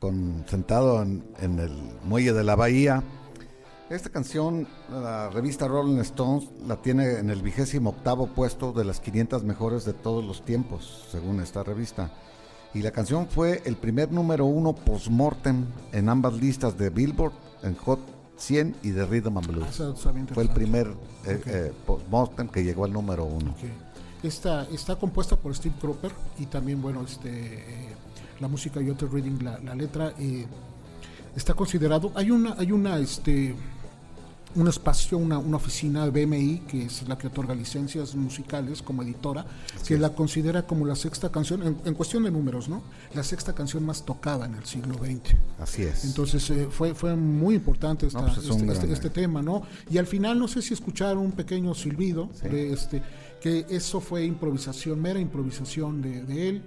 [0.00, 1.70] con, sentado en, en el
[2.02, 3.04] muelle de la bahía.
[3.88, 8.98] Esta canción, la revista Rolling Stones la tiene en el vigésimo octavo puesto de las
[8.98, 12.10] 500 mejores de todos los tiempos, según esta revista.
[12.74, 17.76] Y la canción fue el primer número uno post-mortem en ambas listas de Billboard, en
[17.76, 18.00] Hot
[18.38, 19.78] 100 y de Rhythm and Blues.
[20.12, 20.88] Bien Fue el primer
[21.26, 23.54] eh, eh, post-mortem que llegó al número uno.
[24.24, 26.10] Esta está compuesta por Steve Cropper
[26.40, 27.96] y también, bueno, este, eh,
[28.40, 30.46] la música y Otis Reading, la, la letra, eh,
[31.34, 32.12] está considerado.
[32.14, 33.54] Hay una, hay una, este,
[34.54, 39.02] un espacio, una, una oficina de BMI, que es la que otorga licencias musicales como
[39.02, 39.44] editora,
[39.86, 42.82] que la considera como la sexta canción, en, en cuestión de números, ¿no?
[43.14, 45.34] La sexta canción más tocada en el siglo XX.
[45.60, 46.04] Así es.
[46.06, 49.62] Entonces eh, fue, fue muy importante esta- No, pues es este, este- este tema, ¿no?
[49.90, 52.48] Y al final no sé si escucharon un pequeño silbido, Sí.
[52.48, 53.02] de este,
[53.42, 56.62] que eso fue improvisación, mera improvisación de, de él.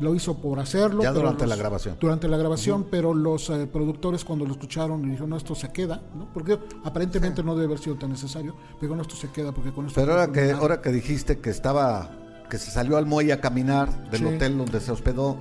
[0.00, 1.02] Lo hizo por hacerlo.
[1.02, 1.96] Ya durante los- la grabación.
[2.00, 6.02] Durante la grabación, pero los eh, productores cuando lo escucharon dijeron, no, esto se queda,
[6.16, 6.32] ¿no?
[6.32, 9.86] Porque aparentemente no debe haber sido tan necesario, pero no, esto se queda porque con
[9.86, 10.00] esto...
[10.00, 10.60] Pero ahora que, terminar".
[10.60, 12.10] ahora que dijiste que estaba,
[12.50, 14.26] que se salió al muelle a caminar del Sí.
[14.26, 15.36] hotel donde se hospedó,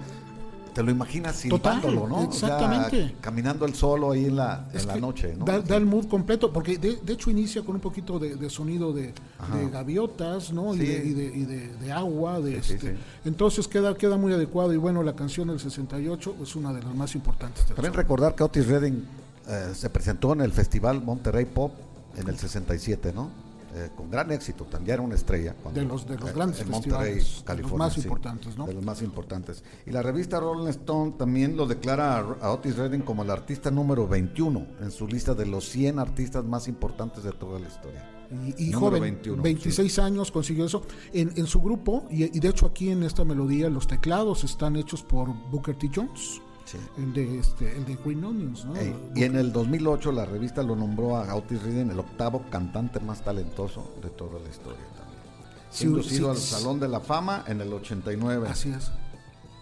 [0.74, 2.28] te lo imaginas silbándolo, ¿no?
[2.28, 3.16] O sea, exactamente.
[3.22, 5.46] caminando el solo ahí en la, en la noche, ¿no?
[5.46, 8.50] Da, da el mood completo, porque de, de hecho inicia con un poquito de, de
[8.50, 9.14] sonido de,
[9.54, 10.74] de gaviotas, ¿no?
[10.76, 10.86] Y, Sí.
[10.86, 12.94] de, y, de, y de- de agua, de Sí, este.
[12.96, 13.00] sí.
[13.26, 16.96] Entonces queda, queda muy adecuado y bueno, la canción del 68 es una de las
[16.96, 17.66] más importantes.
[17.68, 19.06] También recordar que Otis Redding
[19.48, 21.74] eh, se presentó en el Festival Monterrey Pop
[22.18, 23.30] en el 67, ¿no?
[23.76, 25.56] Eh, con gran éxito, también era una estrella.
[25.62, 27.78] cuando- De los- de los eh, grandes en Monterrey, festivales, de los California.
[27.80, 28.68] más sí, importantes, ¿no?
[28.68, 29.64] De los más importantes.
[29.88, 34.08] Y la revista Rolling Stone también lo declara a, Otis Redding como el artista número
[34.08, 38.10] 21 en su lista de los 100 artistas más importantes de toda la historia.
[38.58, 40.84] Y, joven, 21, 26 años consiguió eso.
[41.12, 44.76] En, en su grupo, y, y de hecho aquí en esta melodía, los teclados están
[44.76, 45.90] hechos por Booker T.
[45.94, 46.42] Jones,
[46.74, 46.80] Sí.
[46.98, 48.76] el, de, este, el de Green Onions, ¿no?
[48.76, 53.00] Ey, y en el 2008 la revista lo nombró a Otis Redding el octavo cantante
[53.00, 56.04] más talentoso de toda la historia también.
[56.04, 56.38] Sí, sido al.
[56.38, 58.92] Salón de la Fama en el 89 Así es.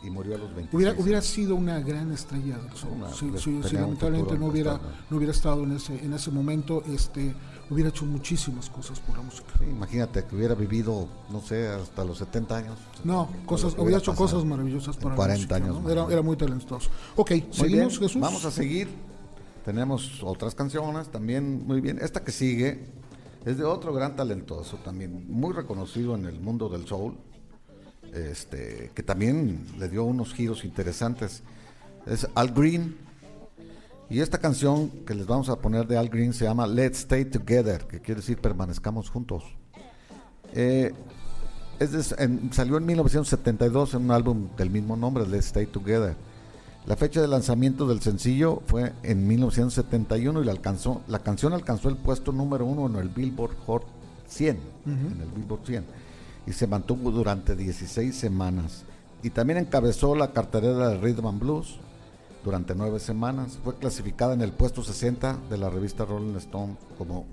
[0.04, 0.74] y murió a los 26.
[0.74, 2.60] Hubiera, hubiera sido una gran estrella.
[2.89, 7.34] Una- Si, si- lamentablemente no hubiera, no hubiera estado en ese, en ese momento, este,
[7.71, 9.47] hubiera hecho muchísimas cosas por la música.
[9.57, 12.77] Sí, imagínate que hubiera vivido, no sé, hasta los 70 años.
[13.03, 15.79] No, cosas, hubiera hubiera hecho cosas maravillosas para 40 la música.
[15.79, 15.91] años.
[15.91, 16.89] Era, era muy talentoso.
[17.15, 18.21] Ok, Muy seguimos, bien, Jesús.
[18.21, 18.89] Vamos a seguir.
[19.65, 21.99] Tenemos otras canciones también muy bien.
[22.01, 22.86] Esta que sigue
[23.45, 27.15] es de otro gran talentoso también, muy reconocido en el mundo del soul,
[28.13, 31.43] este, que también le dio unos giros interesantes.
[32.05, 32.95] Es Al Green.
[34.12, 37.26] Y esta canción que les vamos a poner de Al Green se llama Let's Stay
[37.26, 39.43] Together, que quiere decir permanezcamos juntos.
[40.54, 40.91] Eh,
[41.80, 46.15] es de- en- salió en 1972 en un álbum del mismo nombre, Let's Stay Together.
[46.86, 51.89] La fecha de lanzamiento del sencillo fue en 1971 y la, alcanzó, la canción alcanzó
[51.89, 53.84] el puesto número uno en el Billboard Hot
[54.28, 54.60] 100.
[54.88, 55.86] En el Billboard 100.
[56.47, 58.84] y se mantuvo durante 16 semanas.
[59.24, 61.80] Y también encabezó la cartelera de Rhythm and Blues
[62.43, 63.60] durante nueve semanas.
[63.63, 67.25] Fue clasificada en el puesto 60 de la revista Rolling Stone como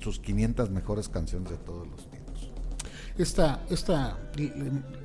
[0.00, 2.18] sus 500 mejores canciones de todos los tiempos.
[3.16, 4.16] Esta, esta,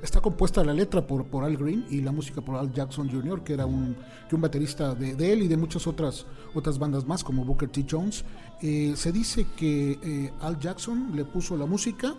[0.03, 3.43] está compuesta la letra por, por Al Green y la música por Al Jackson Jr.,
[3.43, 3.95] que era un,
[4.29, 7.85] que un baterista de, él y de muchas otras, otras bandas más, como Booker T.
[7.89, 8.23] Jones.
[8.61, 12.13] Eh, se dice que eh, Al Jackson le puso la música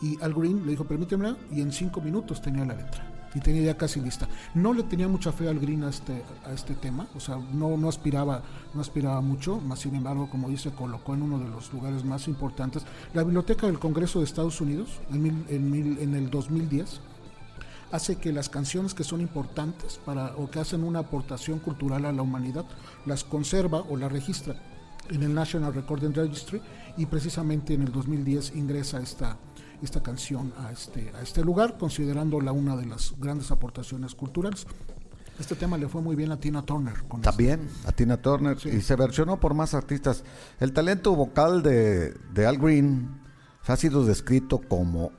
[0.00, 3.13] y Al Green le dijo, permítemela, y en cinco minutos tenía la letra.
[3.34, 4.28] Y tenía ya casi lista.
[4.54, 7.76] No le tenía mucha fe al Green a este, a este tema, o sea, no,
[7.76, 8.42] no, aspiraba,
[8.74, 12.28] no aspiraba mucho, más sin embargo, como dice, colocó en uno de los lugares más
[12.28, 12.84] importantes.
[13.12, 15.44] La Biblioteca del Congreso de Estados Unidos, en,
[16.00, 17.00] en el 2010,
[17.94, 22.12] hace que las canciones que son importantes para, o que hacen una aportación cultural a
[22.12, 22.64] la humanidad,
[23.06, 24.56] las conserva o las registra
[25.10, 26.60] en el National Recording Registry
[26.96, 29.36] y precisamente en el 2010 ingresa esta,
[29.82, 34.66] esta canción a este, a este lugar, considerándola una de las grandes aportaciones culturales.
[35.38, 36.94] Este tema le fue muy bien a Tina Turner.
[37.08, 37.88] Con También este.
[37.88, 38.68] a Tina Turner Sí.
[38.68, 40.22] y se versionó por más artistas.
[40.60, 43.20] El talento vocal de, de Al Green
[43.66, 45.10] ha sido descrito como,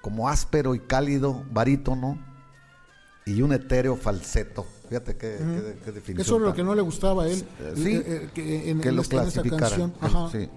[0.00, 2.18] como áspero y cálido, barítono
[3.26, 4.64] y un etéreo falseto.
[4.88, 6.20] Fíjate qué, qué- qué definición.
[6.26, 7.44] Eso es lo que no le gustaba a él.
[7.76, 9.60] Sí, eh, eh, que en, que en lo esta- clasificara.
[9.68, 9.92] canción.
[10.00, 10.30] Ajá.
[10.32, 10.48] sí.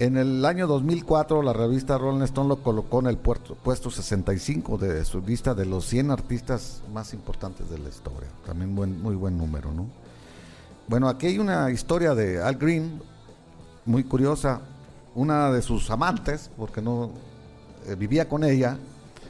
[0.00, 4.76] En el año 2004, la revista Rolling Stone lo colocó en el puerto- puesto 65
[4.76, 8.28] de su lista de los 100 artistas más importantes de la historia.
[8.44, 9.86] También buen, muy buen número, ¿no?
[10.88, 13.00] Bueno, aquí hay una historia de Al Green,
[13.86, 14.62] muy curiosa.
[15.14, 17.10] Una de sus amantes, porque no
[17.86, 18.76] eh, vivía con ella,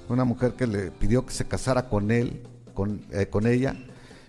[0.09, 3.77] una mujer que le pidió que se casara con él, con, eh, con ella.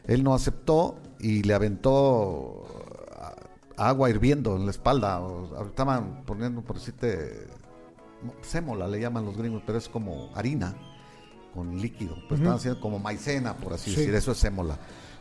[0.06, 2.66] Él no aceptó y le aventó
[3.78, 5.20] agua hirviendo en la espalda.
[5.22, 7.48] o- estaban poniendo, por decirte,
[8.42, 10.76] sémola le llaman los gringos, pero es como harina
[11.54, 12.16] con líquido.
[12.28, 13.98] Pues estaban haciendo como maicena, por así Sí.
[13.98, 14.78] decir, eso es sémola.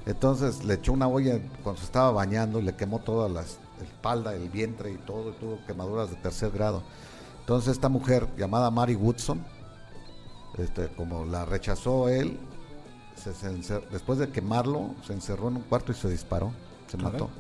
[0.06, 3.42] Entonces le echó una olla cuando se estaba bañando y le quemó toda la
[3.82, 6.82] espalda, el vientre y todo, y tuvo quemaduras de tercer grado.
[7.40, 9.44] Entonces esta mujer llamada Mary Woodson,
[10.58, 12.38] este, como la rechazó él,
[13.16, 16.52] se- se encer- después de quemarlo, se encerró en un cuarto y se disparó,
[16.86, 17.30] se Caray, mató.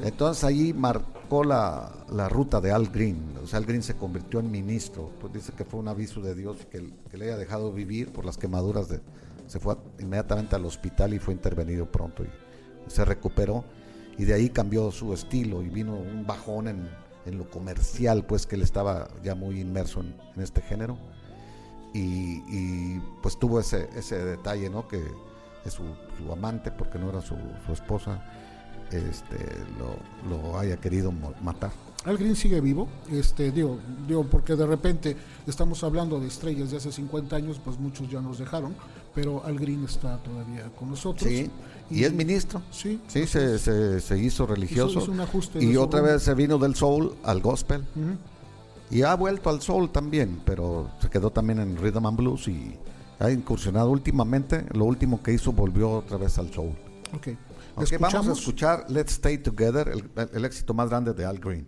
[0.00, 3.34] Entonces allí marcó la, la ruta de Al Green.
[3.42, 5.10] O sea, Al Green se convirtió en ministro.
[5.20, 8.24] Pues dice que fue un aviso de Dios que, que le haya dejado vivir por
[8.24, 8.88] las quemaduras.
[8.88, 9.00] De,
[9.46, 12.28] se fue inmediatamente al hospital y fue intervenido pronto y
[12.90, 13.64] se recuperó.
[14.18, 16.88] Y de ahí cambió su estilo y vino un bajón en,
[17.26, 20.96] en lo comercial, pues que él estaba ya muy inmerso en, en este género.
[21.92, 24.86] Y, y, pues tuvo ese, ese detalle, ¿no?
[24.86, 25.02] Que
[25.64, 25.82] es su,
[26.18, 28.22] su amante, porque no era su, su esposa,
[28.90, 29.36] este,
[29.78, 29.96] lo,
[30.28, 31.70] lo haya querido matar.
[32.04, 36.76] Al Green sigue vivo, este, digo, digo, porque de repente estamos hablando de estrellas de
[36.76, 38.76] hace 50 años, pues muchos ya nos dejaron,
[39.12, 41.28] pero Al Green está todavía con nosotros.
[41.28, 41.50] Sí,
[41.90, 42.62] y es ministro.
[42.70, 45.00] Sí, Sí, se, se, se hizo religioso.
[45.00, 47.84] hizo un ajuste de y otra vez se vino del soul al gospel.
[48.88, 52.76] Y ha vuelto al soul también, pero se quedó también en rhythm and blues y
[53.18, 54.64] ha incursionado últimamente.
[54.74, 56.70] Lo último que hizo volvió otra vez al soul.
[57.76, 57.92] Ok.
[58.00, 61.66] Vamos a escuchar Let's Stay Together, el, el éxito más grande de Al Green.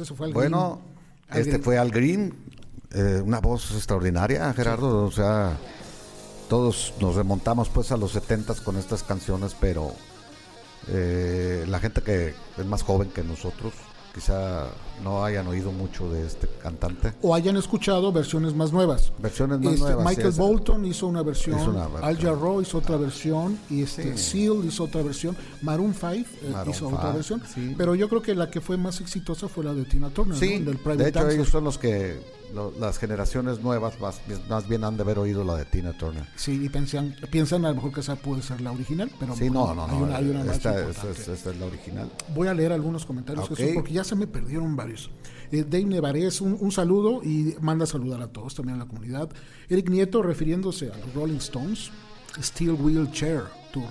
[0.00, 0.80] Eso fue Al Bueno,
[1.28, 1.46] Green.
[1.46, 2.34] Este fue Al Green,
[2.92, 5.04] eh, una voz extraordinaria, Gerardo.
[5.04, 5.56] O sea,
[6.48, 9.92] todos nos remontamos pues a los 70 con estas canciones, pero
[10.88, 13.72] eh, la gente que es más joven que nosotros
[14.14, 14.68] quizá
[15.04, 17.12] no hayan oído mucho de este cantante.
[17.22, 19.12] O hayan escuchado versiones más nuevas.
[19.18, 20.04] Versiones más Este, nuevas.
[20.04, 22.04] Michael sí, Bolton hizo una versión, Hizo una versión.
[22.04, 26.70] Al Jarreau hizo otra versión, y este Seal hizo otra versión, Maroon 5 eh, Maroon
[26.74, 27.74] hizo otra 5, versión, sí.
[27.78, 30.58] pero yo creo que la que fue más exitosa fue la de Tina Turner, Sí,
[30.58, 30.66] ¿no?
[30.66, 31.34] del Private de hecho Dancer.
[31.40, 32.20] ellos son los que
[32.54, 36.24] lo- las generaciones nuevas más, más bien han de haber oído la de Tina Turner.
[36.36, 39.50] Sí, y piensan, piensan a lo mejor que esa puede ser la original, pero Sí,
[39.50, 39.98] no, no, hay no.
[40.04, 42.10] una, hay una más esta, es, esta es la original.
[42.34, 43.56] Voy a leer algunos comentarios, Ok.
[43.56, 45.10] Jesús, porque ya se me perdieron varios.
[45.52, 48.88] Eh, Dave Nevarez, un, un saludo y manda a saludar a todos, también a la
[48.88, 49.28] comunidad.
[49.68, 51.90] Eric Nieto, refiriéndose a los Rolling Stones,
[52.40, 53.84] Steel Wheelchair Tour.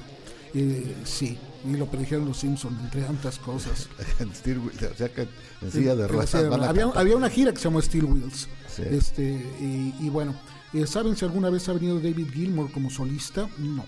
[0.53, 3.87] Eh, sí, y lo predijeron los Simpsons, entre tantas cosas.
[4.19, 5.27] En Steel Wheel, o sea que
[5.61, 8.47] en silla de ruedas había, había una gira que se llamó Steel Wheels.
[8.67, 8.83] Sí.
[8.89, 9.23] Este,
[9.59, 10.35] y, y bueno,
[10.73, 13.47] eh, ¿saben si alguna vez ha venido David Gilmour como solista?
[13.57, 13.85] No.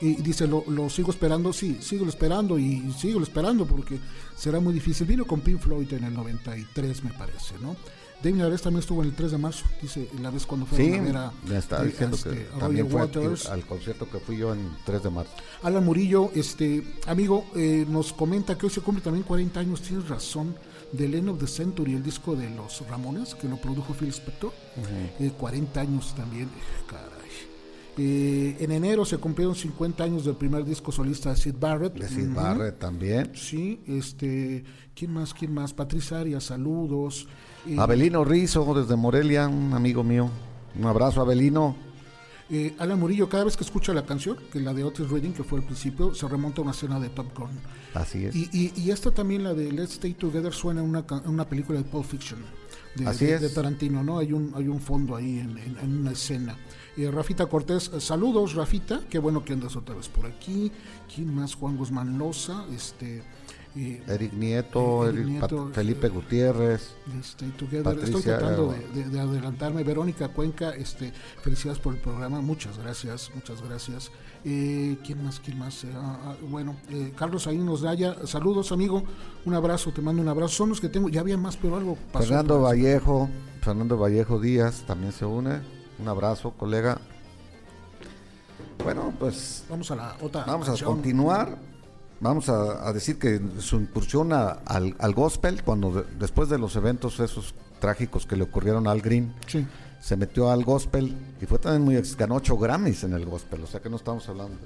[0.00, 3.98] Y dice, lo, lo sigo esperando, sí, sigo esperando y sigo esperando porque
[4.36, 5.06] será muy difícil.
[5.06, 7.76] Vino con Pink Floyd en el 93, me parece, ¿no?
[8.22, 10.94] David Nevarez también estuvo en el 3 de marzo, dice, la vez cuando fue Sí,
[10.94, 13.46] a ver a, me eh, diciendo este, que a también fue Waters.
[13.46, 15.32] al concierto que fui yo en 3 de marzo.
[15.62, 20.08] Alan Murillo, este amigo, eh, nos comenta que hoy se cumple también 40 años, tienes
[20.08, 20.56] razón,
[20.92, 24.52] del End of the Century, el disco de los Ramones, que lo produjo Phil Spector.
[25.18, 27.23] Eh, 40 años también, eh, caray.
[27.96, 31.94] Eh, en enero se cumplieron 50 años del primer disco solista de Sid Barrett.
[31.94, 32.34] De Sid.
[32.34, 33.30] Barrett también.
[33.34, 35.32] Sí, este, ¿quién más?
[35.32, 35.72] ¿Quién más?
[35.72, 37.28] Patricia Arias, saludos.
[37.66, 40.28] Eh, Abelino Rizo desde Morelia, un amigo mío.
[40.78, 41.76] Un abrazo, Abelino.
[42.50, 45.44] Eh, Alan Murillo, cada vez que escucha la canción, que la de Otis Reading, que
[45.44, 47.48] fue al principio, se remonta a una escena de Top Gun.
[47.94, 48.34] Así es.
[48.36, 51.78] Y, y, y esta también, la de Let's Stay Together, suena en una, una película
[51.78, 52.40] de Pulp Fiction.
[52.96, 53.40] De, Así de- es.
[53.40, 54.18] de Tarantino, ¿no?
[54.18, 56.56] Hay un, hay un fondo ahí en, en- en una escena.
[56.96, 59.00] Eh, Rafita Cortés, eh, saludos, Rafita.
[59.10, 60.70] Qué bueno que andas otra vez por aquí.
[61.12, 61.54] ¿Quién más?
[61.54, 62.64] Juan Guzmán Loza.
[62.72, 63.22] Este,
[63.76, 66.94] eh, Eric Nieto, Eh, Eric Nieto, Felipe Gutiérrez.
[67.22, 67.94] Stay Together.
[67.98, 69.82] Estoy Patricia, tratando de, de- de adelantarme.
[69.82, 72.40] Verónica Cuenca, este, felicidades por el programa.
[72.40, 74.12] Muchas gracias, muchas gracias.
[74.44, 75.40] Eh, ¿Quién más?
[75.40, 75.82] ¿Quién más?
[75.82, 78.24] Eh, ah, ah, bueno, eh, Carlos ahí nos Daya.
[78.26, 79.02] Saludos, amigo.
[79.44, 80.54] Un abrazo, te mando un abrazo.
[80.54, 81.08] Son los que tengo.
[81.08, 82.26] Ya había más, pero algo pasó.
[82.28, 82.60] Fernando.
[82.60, 83.28] Vallejo,
[83.62, 85.73] Fernando Vallejo Díaz también se une.
[85.98, 86.98] Un abrazo, colega.
[88.82, 90.44] Bueno, pues Vamos a la otra.
[90.44, 91.56] vamos a continuar.
[92.20, 96.58] Vamos a, a decir que su incursión a- al, al gospel, cuando de- después de
[96.58, 99.66] los eventos esos trágicos que le ocurrieron a Al Green, Sí.
[100.00, 103.66] se metió al gospel y fue también muy ganó ocho Grammys en el gospel, o
[103.66, 104.56] sea que no estamos hablando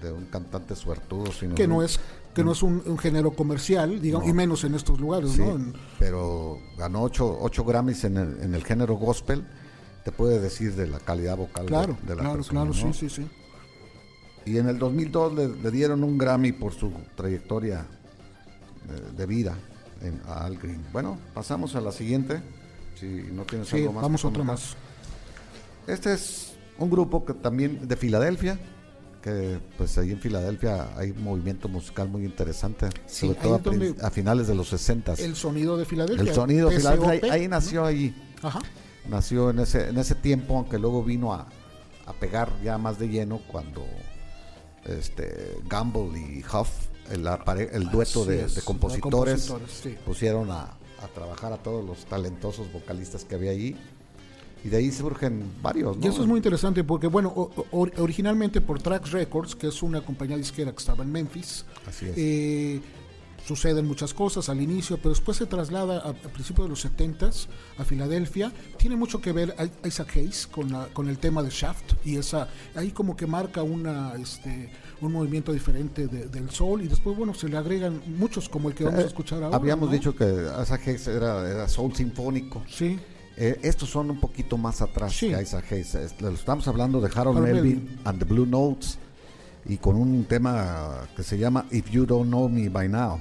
[0.00, 1.98] de, de un cantante suertudo, sino Que no es
[2.34, 4.30] que no es un, un género comercial, digamos, No.
[4.30, 5.50] y menos en estos lugares, Sí, ¿no?
[5.52, 9.44] En- pero ganó ocho, ocho Grammys en el, en el género gospel,
[10.08, 12.94] te puede decir de la calidad vocal de- claro, de, la claro, persona, claro, ¿no?
[12.94, 13.28] sí, sí, sí.
[14.46, 17.80] Y en el 2002 le, le dieron un Grammy por su trayectoria
[18.88, 19.54] eh, de vida
[20.00, 20.82] en, a Al Green.
[20.94, 22.40] Bueno, pasamos a la siguiente.
[22.98, 24.02] Si no tienes Sí, algo más.
[24.02, 24.76] vamos otra más.
[25.86, 28.58] Este es un grupo que también de Filadelfia,
[29.20, 33.60] que pues ahí en Filadelfia hay un movimiento musical muy interesante, Sí, sobre todo
[34.02, 36.30] a, finales de los 60 El sonido de Filadelfia.
[36.30, 38.60] El sonido de Filadelfia, ahí, nació ahí, Ajá.
[39.08, 41.46] Nació en ese, en ese tiempo, aunque luego vino a,
[42.06, 43.84] a pegar ya más de lleno cuando
[44.86, 46.68] este Gamble y Huff,
[47.10, 47.26] el,
[47.72, 49.96] el dueto Así de, es, de de compositores, compositores, sí.
[50.04, 50.62] pusieron a,
[51.02, 53.76] a trabajar a todos los talentosos vocalistas que había ahí.
[54.64, 56.04] Y de ahí surgen varios, ¿no?
[56.04, 59.82] Y eso es muy interesante porque, bueno, o- o- originalmente por Trax Records, que es
[59.84, 62.14] una compañía disquera que estaba en Memphis, Así es.
[62.16, 62.80] eh,
[63.46, 67.46] suceden muchas cosas al inicio, pero después se traslada a, a principios de los 70s
[67.78, 68.52] a Filadelfia.
[68.76, 72.48] Tiene mucho que ver Isaac Hayes con, la- con el tema de Shaft y esa
[72.74, 74.70] ahí como que marca una este
[75.00, 78.74] un movimiento diferente de- del sol y después bueno se le agregan muchos como el
[78.74, 79.56] que vamos a escuchar ahora.
[79.56, 79.92] Eh, Habíamos ¿no?
[79.94, 80.24] dicho que
[80.62, 82.62] Isaac Hayes era, era soul sinfónico.
[82.68, 82.98] sí.
[83.40, 85.28] Eh, estos son un poquito más atrás Sí.
[85.28, 85.94] que Isaac Hayes.
[85.94, 88.00] Es- lo Estamos hablando de Harold, Harold Melvin, Melvin.
[88.04, 88.98] and the Blue Notes
[89.68, 93.20] y con un tema que se llama If You Don't Know Me By Now,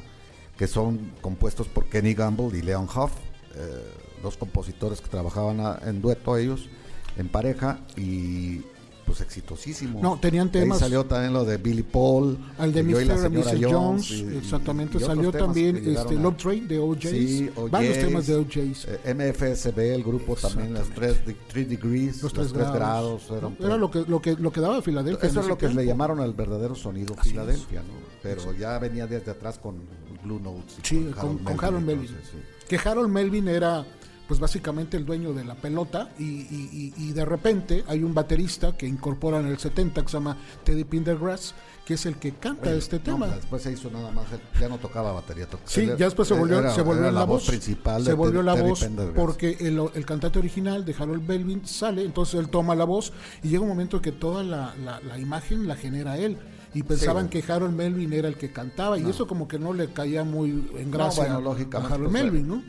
[0.57, 3.11] que son compuestos por Kenny Gamble y Leon Huff,
[3.55, 3.93] eh,
[4.23, 6.69] dos compositores que trabajaban en dueto ellos,
[7.17, 8.61] en pareja y
[9.08, 9.99] pues exitosísimo.
[10.01, 13.18] No, tenían De ahí temas- salió también lo de Billy Paul, Al de y Mr.
[13.18, 13.66] señora Mrs.
[13.72, 17.49] Jones, y- y- exactamente, y salió temas también este, a- Love Train de OJs, Sí,
[17.72, 18.86] varios OJs, temas de OJs.
[18.89, 23.66] eh, MFSB, el grupo también, las tres, de- three degrees, los tres grados, eran ¿no?
[23.66, 25.89] era lo que lo que lo que daba Filadelfia eso es lo que le tiempo.
[25.89, 27.93] llamaron el verdadero sonido Así Filadelfia, ¿no?
[28.22, 29.76] Pero ya venía desde atrás con
[30.24, 30.76] Blue Notes.
[30.84, 32.08] y Sí, con, Harold con Harold Melvin.
[32.10, 32.38] entonces, sí.
[32.68, 33.86] que Harold Melvin era
[34.28, 38.75] pues básicamente el dueño de la pelota y, y- y- de repente hay un baterista
[38.78, 41.55] que incorpora en el 70 que se llama Teddy Pendergrass
[41.86, 43.28] que es el que canta este No, tema.
[43.28, 44.25] después se hizo nada más,
[44.59, 45.47] ya no tocaba batería.
[45.47, 48.03] to- Sí, ya después se volvió, era- se volvió la, voz, principal.
[48.03, 52.49] se volvió la voz porque el, el cantante original de Harold Melvin sale, entonces él
[52.49, 56.17] toma la voz y llega un momento que toda la, la- la imagen la genera
[56.17, 56.38] él
[56.73, 59.88] y pensaban que Harold Melvin era el que cantaba y eso como que no le
[59.93, 62.63] caía muy en gracia bueno, a Harold pues, Melvin, ¿no?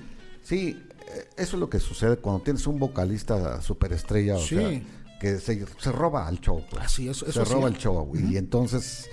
[0.44, 0.87] Sí, eh,
[1.36, 4.56] eso es lo que sucede cuando tienes un vocalista superestrella, o Sí.
[4.56, 4.82] sea,
[5.20, 6.62] que se, se roba al show.
[6.70, 6.84] Pues.
[6.84, 8.12] Así es, eso se roba el show.
[8.14, 9.08] Y entonces,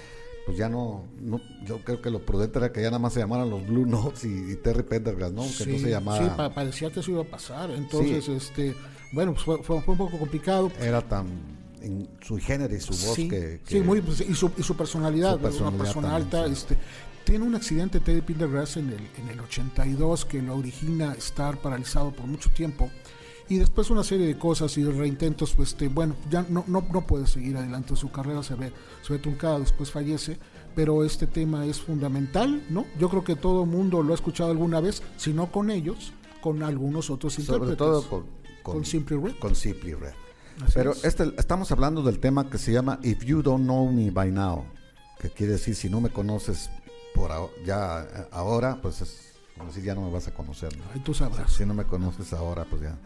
[0.46, 3.20] pues ya no, no, yo creo que lo prudente era que ya nada más se
[3.20, 5.41] llamaran los Blue Notes y, y Terry Pendergrass, ¿no?
[5.58, 7.72] Que no se llamara, sí, pa- parecía que eso iba a pasar.
[7.72, 8.76] Entonces, este,
[9.14, 10.72] bueno, pues fue, fue- fue un poco complicado.
[10.80, 11.26] era tan
[11.82, 14.76] en su género y su voz sí, que, sí, muy, pues, y, su, y su
[14.76, 16.46] personalidad, Su personalidad una persona también, alta.
[16.52, 16.78] Este,
[17.26, 22.12] tiene un accidente Teddy Pendergrass en el, en el 82 que lo origina estar paralizado
[22.12, 22.90] por mucho tiempo.
[23.48, 26.88] Y después una serie de cosas y de reintentos, pues este, bueno, ya no, no,
[26.92, 28.72] no puede seguir adelante, su carrera se ve,
[29.04, 30.40] se ve truncada, después fallece,
[30.76, 32.86] pero este tema es fundamental, ¿no?
[33.00, 36.14] Yo creo que todo el mundo lo ha escuchado alguna vez, si no con ellos,
[36.42, 37.78] con algunos otros sobre intérpretes.
[37.78, 38.26] todo con,
[38.64, 39.36] con Simply Red.
[39.40, 40.14] Con Simply Red.
[40.64, 41.06] Así Pero es.
[41.06, 44.66] este, estamos hablando del tema que se llama If You Don't Know Me By Now,
[45.20, 46.72] que quiere decir si no me conoces
[47.16, 47.32] por
[47.66, 50.78] ya eh, ahora, pues es como decir ya no me vas a conocer.
[50.78, 50.84] ¿no?
[50.93, 51.53] Ahí tú sabrás.
[51.53, 52.97] Si no me conoces ahora, pues ya.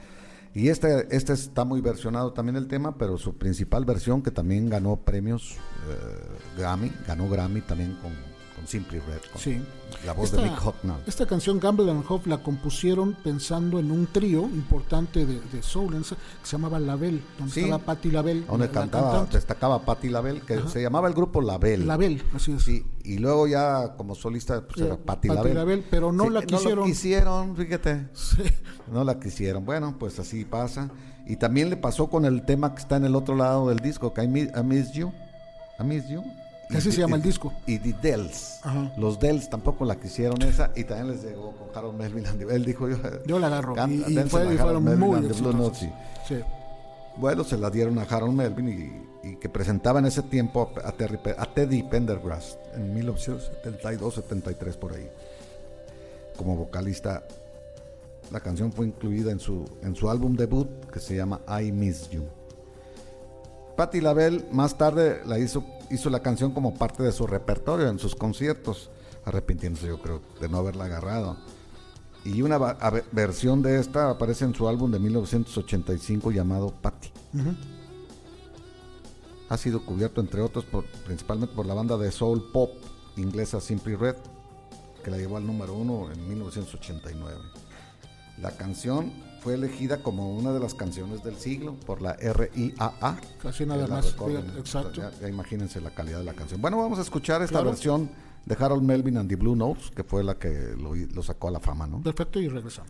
[0.53, 4.68] Y este, este está muy versionado también el tema, pero su principal versión, que también
[4.68, 5.57] ganó premios
[5.88, 8.12] eh, Grammy, ganó Grammy también con,
[8.60, 9.62] con Simply Red, con Sí.
[10.05, 11.01] la voz Esta- de Mick Hucknall.
[11.07, 15.95] Esta canción Gamble and Hope la compusieron pensando en un trío importante de, de soul
[15.97, 16.03] que
[16.43, 17.62] se llamaba Label, donde Sí.
[17.62, 21.41] estaba Patti Label, donde la- la cantaba, destacaba Patti LaBelle, que se llamaba el grupo
[21.41, 21.86] LaBelle.
[21.86, 22.64] Label, así es.
[22.64, 25.30] Sí, y luego ya como solista pues Eh, era Patti.
[25.30, 26.86] LaBelle, pero no la quisieron.
[26.86, 28.07] quisieron, fíjate.
[28.14, 28.43] Sí.
[28.91, 29.66] No la quisieron.
[29.66, 30.89] Bueno, pues así pasa.
[31.28, 34.14] Y también le pasó con el tema que está en el otro lado del disco,
[34.14, 35.12] que I Miss, I Miss You.
[35.80, 36.24] I Miss You.
[36.78, 37.52] Así se llama el disco.
[37.66, 38.60] Y The Dells.
[38.64, 38.92] Ajá.
[38.98, 40.72] Los Dells tampoco la quisieron esa.
[40.76, 42.28] Y también les llegó con Harold Melvin.
[42.28, 42.98] and the- Él dijo yo.
[43.26, 43.74] Yo la agarro.
[43.74, 45.78] can- Y, y fue- y fueron Melvin muy exitosos.
[45.78, 45.90] Sí.
[46.28, 46.36] Sí.
[47.18, 48.70] Bueno, se la dieron a Harold Melvin
[49.24, 54.94] y, y que presentaba en ese tiempo a, Terry a Teddy Pendergrass en 1972-73 por
[54.94, 55.10] ahí.
[56.38, 57.24] Como vocalista,
[58.32, 62.10] la canción fue incluida en su, en su álbum debut que se llama I Miss
[62.12, 62.24] You.
[63.80, 67.98] Patti LaBelle más tarde la hizo, hizo la canción como parte de su repertorio en
[67.98, 68.90] sus conciertos,
[69.24, 71.38] arrepintiéndose yo creo de no haberla agarrado.
[72.26, 72.58] Y una
[73.14, 77.08] versión de esta aparece en su álbum de 1985 llamado Patty.
[79.48, 82.72] Ha sido cubierto entre otros por- principalmente por la banda de soul pop
[83.16, 84.18] inglesa Simply Red,
[85.06, 87.34] que la llevó al número uno en 1989.
[88.42, 93.18] La canción fue elegida como una de las canciones del siglo por la RIAA.
[93.42, 94.16] Casi nada más,
[94.58, 95.02] exacto.
[95.02, 96.62] Ya, ya imagínense la calidad de la canción.
[96.62, 97.70] Bueno, vamos a escuchar esta Claro.
[97.72, 98.10] versión
[98.46, 101.52] de Harold Melvin and the Blue Notes, que fue la que lo, lo sacó a
[101.52, 102.02] la fama, ¿no?
[102.02, 102.90] Perfecto, y regresamos.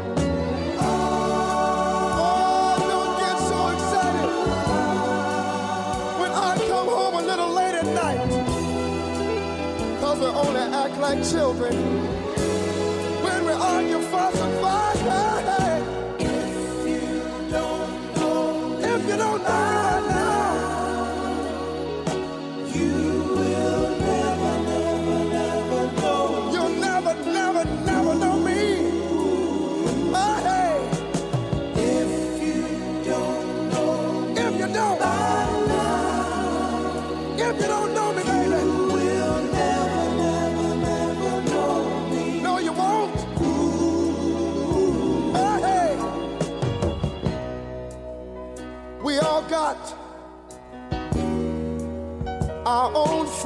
[10.45, 12.20] Only act like children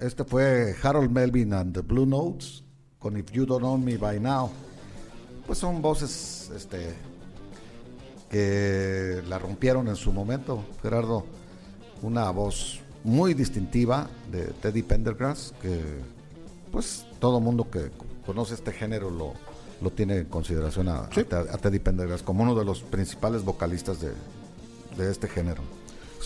[0.00, 2.62] este fue Harold Melvin and the Blue Notes
[2.98, 4.50] con If You Don't Know Me By Now.
[5.46, 6.94] Pues son voces este,
[8.30, 11.24] que la rompieron en su momento, Gerardo.
[12.02, 15.80] Una voz muy distintiva de Teddy Pendergrass, que
[16.70, 17.90] pues todo mundo que
[18.26, 19.32] conoce este género lo,
[19.80, 24.12] lo tiene en consideración a, a Teddy Pendergrass como uno de los principales vocalistas de,
[24.96, 25.62] de este género.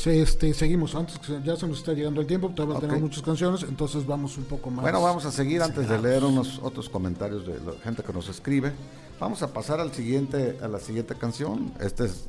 [0.04, 2.80] Este, seguimos, antes que ya se nos está llegando el tiempo, todavía Ok.
[2.82, 4.82] tenemos muchas canciones, entonces vamos un poco más.
[4.82, 8.28] Bueno, vamos a seguir antes de leer unos otros comentarios de la gente que nos
[8.28, 8.72] escribe.
[9.20, 11.72] Vamos a pasar al siguiente, a la siguiente canción.
[11.80, 12.24] Este es,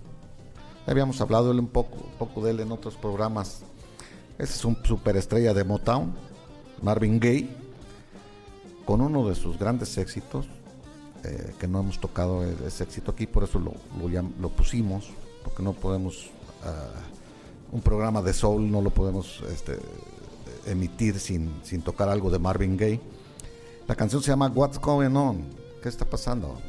[0.85, 3.61] habíamos hablado un poco, un poco de él en otros programas.
[4.37, 6.13] Este es un superestrella de Motown,
[6.81, 7.49] Marvin Gaye,
[8.85, 10.45] con uno de sus grandes éxitos,
[11.23, 13.73] eh, que no hemos tocado e- ese éxito aquí, por eso lo,
[14.41, 15.09] lo pusimos,
[15.43, 16.29] porque no podemos,
[16.65, 16.89] ah,
[17.73, 19.79] un programa de soul no lo podemos este,
[20.67, 23.01] emitir sin, sin tocar algo de Marvin Gaye.
[23.87, 25.43] La canción se llama What's Going On,
[25.81, 26.59] ¿qué está pasando?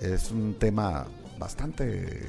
[0.00, 1.06] Es un tema
[1.38, 2.26] bastante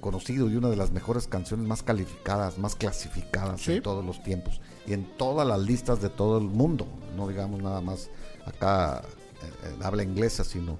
[0.00, 3.74] conocido y una de las mejores canciones más calificadas, más clasificadas Sí.
[3.74, 6.86] en todos los tiempos y en todas las listas de todo el mundo,
[7.16, 8.10] no digamos nada más
[8.44, 9.02] acá
[9.72, 10.78] en habla inglesa, sino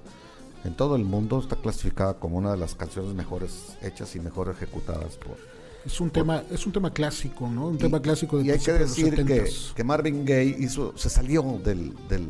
[0.65, 4.49] en todo el mundo está clasificada como una de las canciones mejores hechas y mejor
[4.49, 5.37] ejecutadas por,
[5.85, 7.67] Es un tema, es un tema clásico, ¿no?
[7.67, 9.73] Un tema clásico de y hay que de decir que, 70s.
[9.73, 12.29] que Marvin Gaye hizo, se salió del, del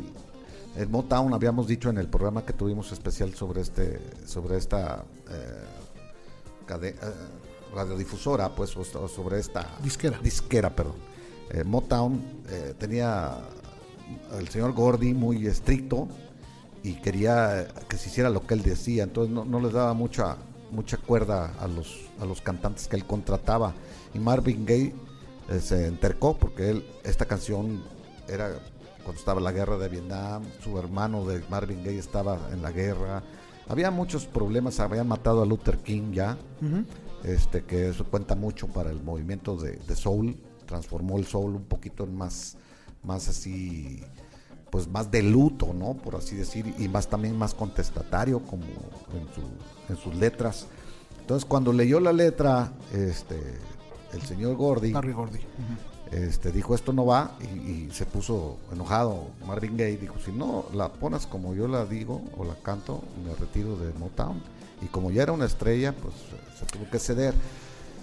[0.76, 5.64] el Motown, habíamos dicho en el programa que tuvimos especial sobre este, sobre esta eh,
[6.66, 7.12] cade- eh,
[7.72, 10.18] radiodifusora, pues, o, sobre esta Disquera.
[10.20, 10.96] disquera, perdón.
[11.50, 13.38] Eh, Motown eh, tenía
[14.36, 16.08] el señor Gordy muy estricto
[16.82, 20.36] y quería que se hiciera lo que él decía, entonces no, no les daba mucha
[20.74, 23.74] mucha cuerda a los a los cantantes que él contrataba.
[24.12, 24.94] Y Marvin Gaye
[25.48, 27.82] eh, se entercó porque él esta canción
[28.28, 28.58] era
[29.04, 33.22] cuando estaba la guerra de Vietnam, su hermano de Marvin Gaye estaba en la guerra,
[33.68, 36.38] había muchos problemas, habían matado a Luther King ya,
[37.22, 41.64] este que eso cuenta mucho para el movimiento de, de soul, transformó el soul un
[41.64, 42.56] poquito en más
[43.02, 44.02] más así
[44.74, 45.94] pues más de luto, ¿no?
[45.94, 50.66] Por así decir, y más también más contestatario como en, su- en sus letras.
[51.20, 53.40] Entonces cuando leyó la letra, este,
[54.12, 55.38] el señor Gordy, Barry Gordy.
[55.38, 56.16] Ujú.
[56.16, 59.28] este, dijo esto no va y, y se puso enojado.
[59.46, 63.32] Marvin Gaye dijo, si no la pones como yo la digo o la canto, me
[63.36, 64.42] retiro de Motown.
[64.82, 66.14] Y como ya era una estrella, pues
[66.58, 67.32] se tuvo que ceder.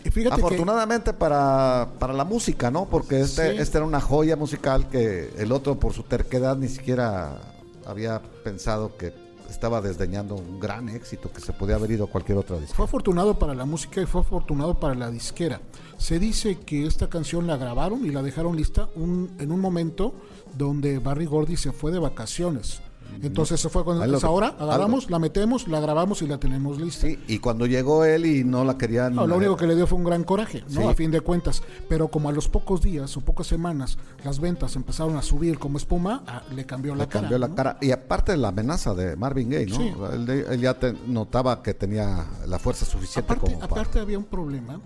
[0.04, 2.86] Que Afortunadamente para, para la música, ¿no?
[2.86, 3.58] Porque este, Sí.
[3.60, 7.40] este era una joya musical que el otro por su terquedad ni siquiera
[7.86, 9.14] había pensado que
[9.50, 12.74] estaba desdeñando un gran éxito que se podía haber ido a cualquier otra disco.
[12.76, 15.60] fue afortunado para la música y fue afortunado para la disquera.
[15.98, 20.14] Se dice que esta canción la grabaron y la dejaron lista un- en un momento
[20.58, 22.82] donde Barry Gordy se fue de vacaciones.
[23.22, 24.64] Entonces se fue cuando es ahora, algo.
[24.64, 27.08] agarramos, la metemos, la grabamos y la tenemos lista.
[27.08, 29.16] Sí, y cuando llegó él y no la querían...
[29.16, 30.82] No, lo único que le dio fue un gran coraje, ¿no?
[30.82, 30.88] Sí.
[30.88, 31.62] A fin de cuentas.
[31.90, 35.78] Pero como a los pocos días o pocas semanas las ventas empezaron a subir como
[35.78, 37.22] espuma, ah, le cambió la le cara.
[37.22, 37.56] cambió la ¿no?
[37.56, 37.78] cara.
[37.82, 39.76] Y aparte de la amenaza de Marvin Gaye, ¿no?
[39.78, 39.94] Sí.
[40.14, 43.82] Él, él ya te- notaba que tenía la fuerza suficiente Aparte, como para...
[43.82, 44.80] aparte había un problema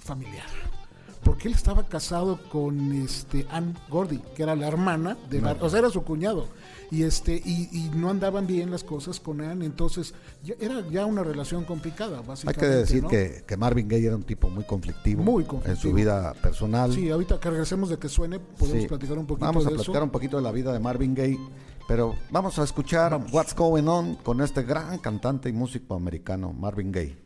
[0.00, 0.46] familiar.
[1.24, 5.68] Porque él estaba casado con este Ann Gordy, que era la hermana de Bar- o
[5.70, 6.48] sea, era su cuñado.
[6.90, 11.06] Y este y, y no andaban bien las cosas con Ann, entonces ya- era ya
[11.06, 12.60] una relación complicada, Hay básicamente.
[12.60, 13.08] que decir ¿no?
[13.08, 15.94] que, que Marvin Gaye era un tipo muy conflictivo, Muy en su conflictivo.
[15.94, 16.92] vida personal.
[16.92, 18.88] Sí, ahorita que regresemos de que suene, podemos Sí.
[18.88, 20.04] platicar un poquito Vamos a de platicar eso.
[20.04, 21.38] un poquito de la vida de Marvin Gaye,
[21.88, 26.90] pero vamos a escuchar What's Going On con este gran cantante y músico americano, Marvin
[26.92, 27.16] Gaye.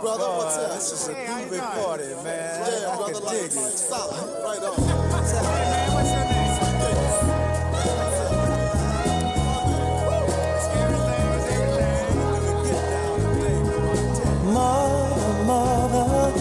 [0.00, 0.74] Brother, oh, what's up?
[0.74, 2.82] This is a groovy party, man.
[2.82, 3.78] Yeah, brother, like, dig it.
[3.78, 4.12] Stop.
[4.44, 4.78] Right on.
[14.54, 16.32] Mother, mother,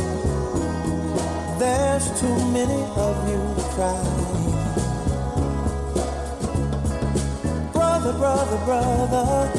[1.58, 3.41] there's too many of you
[3.74, 4.53] crying.
[7.74, 9.49] Brother, brother, brother,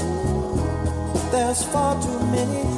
[1.33, 2.78] there's far too many of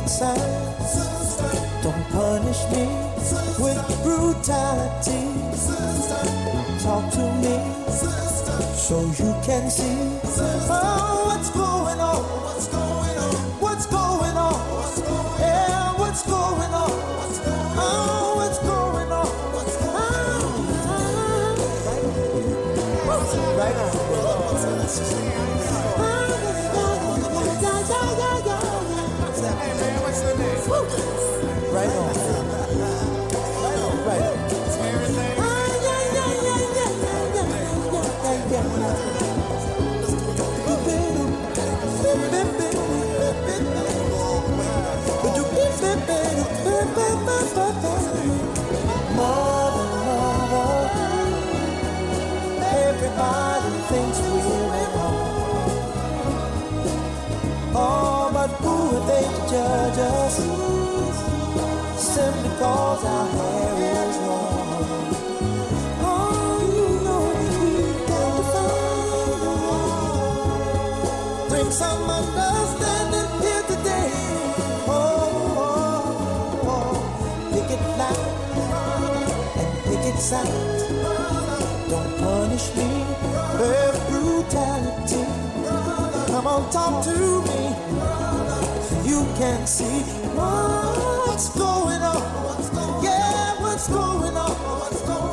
[0.00, 1.36] picket signs.
[1.82, 2.86] Don't punish me
[3.58, 5.24] with brutality.
[6.82, 7.56] Talk to me
[8.74, 10.18] so you can see
[10.70, 12.22] oh, what's going on.
[12.44, 13.34] What's going on?
[13.60, 14.54] What's going on?
[15.38, 16.90] Yeah, what's going on?
[17.76, 19.28] Oh, what's going on?
[19.94, 20.46] Ah.
[23.06, 23.56] Right on.
[23.58, 23.76] Right
[25.44, 25.49] on.
[31.82, 32.19] 那种
[80.30, 80.48] sound.
[81.88, 82.90] Don't punish me
[83.58, 85.24] with brutality.
[86.30, 87.16] Come on, talk to
[87.48, 87.62] me.
[89.10, 90.02] You can see
[90.36, 92.49] what's going on.
[93.88, 95.29] Yeah, what's going on?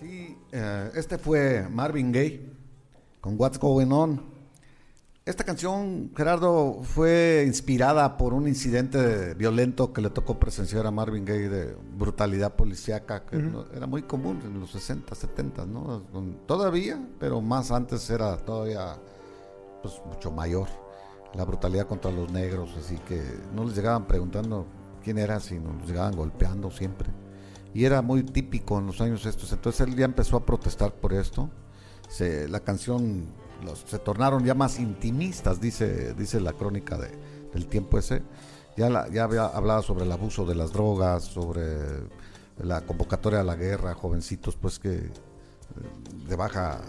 [0.00, 2.40] Sí, eh, este fue Marvin Gaye
[3.20, 4.37] con What's Going On.
[5.28, 11.26] Esta canción, Gerardo, fue inspirada por un incidente violento que le tocó presenciar a Marvin
[11.26, 13.36] Gaye de brutalidad policíaca, que
[13.74, 16.00] era muy común en los 60, 70, ¿no?
[16.46, 18.96] Todavía, pero más antes era todavía
[19.82, 20.66] pues mucho mayor
[21.34, 23.22] la brutalidad contra los negros, así que
[23.54, 24.64] no les llegaban preguntando
[25.04, 27.10] quién era, sino los llegaban golpeando siempre.
[27.74, 31.12] Y era muy típico en los años estos, entonces él ya empezó a protestar por
[31.12, 31.50] esto.
[32.08, 33.26] Se- la canción
[33.64, 37.10] los, se tornaron ya más intimistas, dice, dice la crónica de,
[37.52, 38.22] del tiempo ese.
[38.76, 41.76] Ya, la- ya había hablado sobre el abuso de las drogas, sobre
[42.62, 45.10] la convocatoria a la guerra, jovencitos pues que eh,
[46.28, 46.80] de baja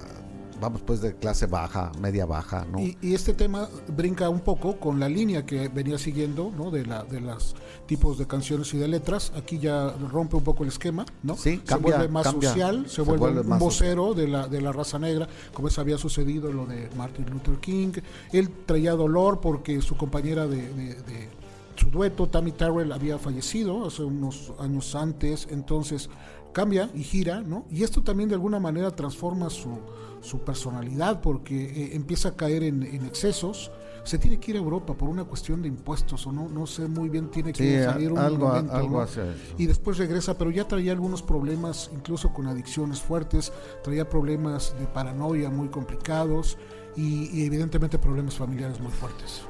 [0.60, 2.80] vamos pues de clase baja, media baja, ¿no?
[2.80, 6.72] Y, y este tema brinca un poco con la línea que venía siguiendo, ¿no?
[6.72, 7.56] De la de los
[7.86, 9.32] tipos de canciones y de letras.
[9.36, 11.36] Aquí ya rompe un poco el esquema, ¿no?
[11.38, 14.48] Sí, se cambia- vuelve más cambia, social, se, se vuelve, vuelve un vocero de la
[14.48, 17.92] de la raza negra, como eso había sucedido lo de Martin Luther King.
[18.32, 21.30] Él traía dolor porque su compañera de, de- de
[21.76, 26.10] su dueto, Tammy Terrell, había fallecido hace unos años antes, entonces
[26.52, 27.64] cambia y gira, ¿no?
[27.72, 29.70] Y esto también de alguna manera transforma su,
[30.22, 33.72] su personalidad porque eh, empieza a caer en, en excesos.
[34.04, 36.88] Se tiene que ir a Europa por una cuestión de impuestos o no, no sé
[36.88, 39.02] muy bien, tiene que Sí, salir un algo- momento, algo ¿no?
[39.02, 39.54] hace eso.
[39.58, 43.52] Y después regresa, pero ya traía algunos problemas, incluso con adicciones fuertes,
[43.84, 46.58] traía problemas de paranoia muy complicados
[46.96, 49.42] y, y evidentemente problemas familiares muy fuertes.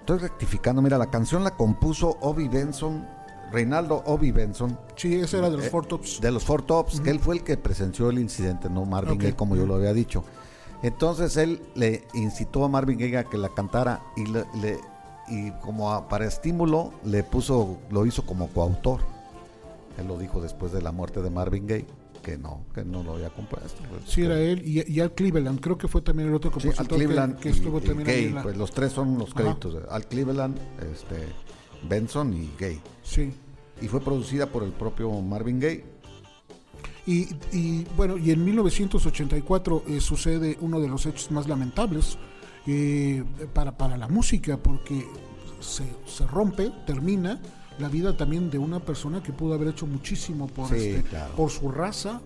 [0.00, 3.06] Estoy rectificando, mira, la canción la compuso Obi Benson,
[3.52, 6.20] Reinaldo Obi Benson, Sí, ese era de los Eh, Four Tops.
[6.20, 9.20] de los Four Tops, que él fue el que presenció el incidente, no Marvin Ok.
[9.22, 10.24] Gaye, como yo lo había dicho.
[10.82, 14.78] Entonces él le incitó a Marvin Gaye a que la cantara y, le, le-
[15.28, 19.00] y como a- para estímulo le puso, lo hizo como coautor.
[19.98, 21.86] Él lo dijo después de la muerte de Marvin Gaye,
[22.22, 23.82] que no, que no lo había compuesto.
[23.90, 26.50] pues, Sí, que- era él y, y Al Cleveland, creo que fue también el otro
[26.50, 28.56] Sí, compositor Al que- Cleveland que, y- estuvo y también ahí Gay, en la- pues
[28.56, 29.76] los tres son los créditos.
[29.90, 30.56] Al Cleveland,
[30.92, 31.16] este,
[31.88, 32.80] Benson y Gay.
[33.10, 33.32] Sí.
[33.82, 35.84] Y fue producida por el propio Marvin Gaye.
[37.06, 42.18] Y, y, bueno, y en 1984 eh, sucede uno de los hechos más lamentables
[42.66, 45.06] eh, para, para la música, porque
[45.60, 47.40] se, se rompe, termina
[47.78, 51.34] la vida también de una persona que pudo haber hecho muchísimo por, Sí, este, claro.
[51.34, 52.20] por su raza,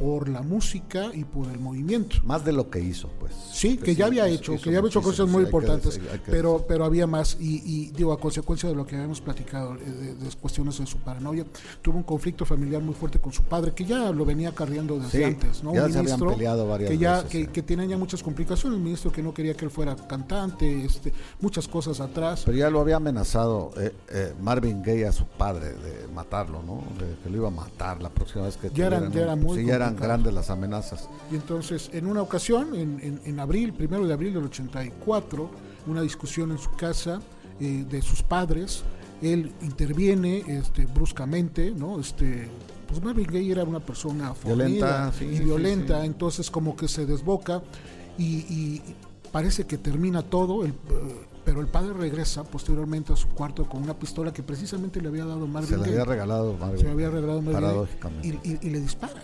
[0.00, 2.16] por la música y por el movimiento.
[2.24, 3.32] Más de lo que hizo, pues.
[3.52, 7.06] Sí, que ya había hecho, que ya había hecho cosas muy importantes, pero pero había
[7.06, 10.78] más y, y, digo a consecuencia de lo que habíamos platicado eh, de, de cuestiones
[10.78, 11.44] de su paranoia,
[11.82, 15.18] tuvo un conflicto familiar muy fuerte con su padre que ya lo venía cargando desde
[15.18, 15.74] Sí, antes, ¿no?
[15.74, 17.46] ya Un se habían peleado varias que ya veces, que, sí.
[17.48, 21.12] que tenía ya muchas complicaciones, el ministro que no quería que él fuera cantante, este,
[21.40, 22.42] muchas cosas atrás.
[22.46, 26.82] Pero ya lo había amenazado eh, eh, Marvin Gaye a su padre de matarlo, ¿no?
[26.98, 29.58] De que lo iba a matar la próxima vez que Ya eran- ya era muy
[29.58, 31.08] sí, ya eran grandes las amenazas.
[31.30, 35.50] Y entonces, en una ocasión, en, en- en abril, primero de abril del 84,
[35.86, 37.20] una discusión en su casa
[37.60, 38.82] eh, de sus padres,
[39.22, 42.00] él interviene este, bruscamente, ¿no?
[42.00, 42.48] Este,
[42.88, 46.06] pues Marvin Gaye era una persona Violenta, sí, y violenta, sí.
[46.06, 47.62] entonces como que se desboca
[48.18, 48.82] y, y
[49.30, 50.74] parece que termina todo, el, eh,
[51.44, 55.24] pero el padre regresa posteriormente a su cuarto con una pistola que precisamente le había
[55.24, 58.28] dado Marvin Se le Gaye había regalado Marvin se lo había regalado Marvin Paradójicamente.
[58.28, 59.22] y, y- y le dispara.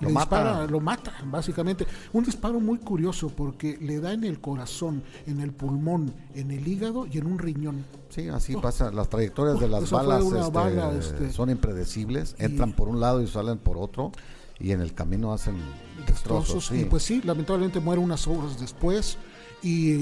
[0.00, 0.20] Lo le mata.
[0.36, 1.86] dispara, lo mata, básicamente.
[2.12, 6.66] Un disparo muy curioso porque le da en el corazón, en el pulmón, en el
[6.66, 7.84] hígado y en un riñón.
[8.08, 8.90] Sí, así pasa.
[8.90, 12.34] Las trayectorias de Oh, las balas, este, bala, este, son impredecibles.
[12.38, 14.12] y- Entran por un lado y salen por otro.
[14.58, 15.56] Y en el camino hacen
[16.06, 16.54] destrozos.
[16.54, 16.66] Destrozos.
[16.68, 16.80] sí.
[16.80, 19.18] Y pues sí, lamentablemente muere unas horas después.
[19.62, 19.92] Y,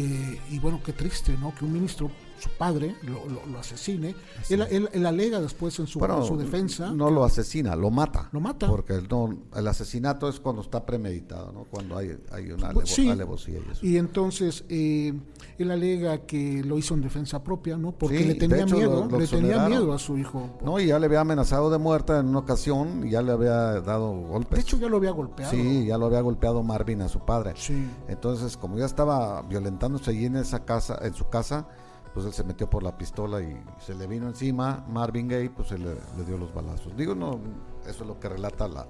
[0.51, 1.55] y bueno, qué triste, ¿no?
[1.55, 4.15] Que un ministro, su padre, lo, lo- lo asesine.
[4.51, 6.91] Él, él- él alega después en su, Bueno, en su defensa.
[6.91, 8.29] No lo asesina, lo mata.
[8.33, 8.67] Lo mata.
[8.67, 11.65] Porque el, no, el asesinato es cuando está premeditado, ¿no?
[11.65, 13.09] Cuando hay, hay una alevo- sí.
[13.09, 13.87] alevosía y eso.
[13.87, 15.13] Y entonces eh,
[15.59, 17.93] él alega que lo hizo en defensa propia, ¿no?
[17.93, 20.59] Porque Sí, le tenía hecho, miedo, lo- le tenía miedo a su hijo.
[20.65, 23.81] No, y ya le había amenazado de muerte en una ocasión y ya le había
[23.81, 24.57] dado golpes.
[24.57, 25.51] De hecho, ya lo había golpeado.
[25.53, 27.53] Sí, ya lo había golpeado Marvin a su padre.
[27.57, 27.87] Sí.
[28.09, 31.67] Entonces, como ya estaba violentándose allí en esa casa, en su casa,
[32.15, 34.85] pues él se metió por la pistola y se le vino encima.
[34.89, 35.97] Marvin Gaye, pues se le,
[36.27, 36.97] dio los balazos.
[36.97, 37.41] Digo, no,
[37.89, 38.87] eso es lo que relata la,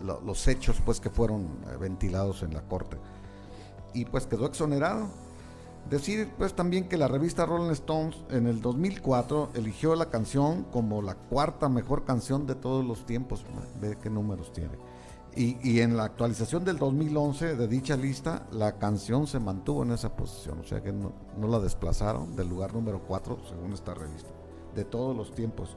[0.00, 2.96] lo- los hechos, pues que fueron eh, ventilados en la corte.
[3.92, 5.08] Y pues quedó exonerado.
[5.90, 11.02] Decir pues también que la revista Rolling Stones en el 2004 eligió la canción como
[11.02, 13.44] la cuarta mejor canción de todos los tiempos.
[13.80, 14.78] Ve qué números tiene.
[15.36, 20.14] Y, en la actualización del 2011 de dicha lista, la canción se mantuvo en esa
[20.14, 20.60] posición.
[20.60, 24.30] O sea que no, no la desplazaron del lugar número 4, según esta revista,
[24.76, 25.76] de todos los tiempos.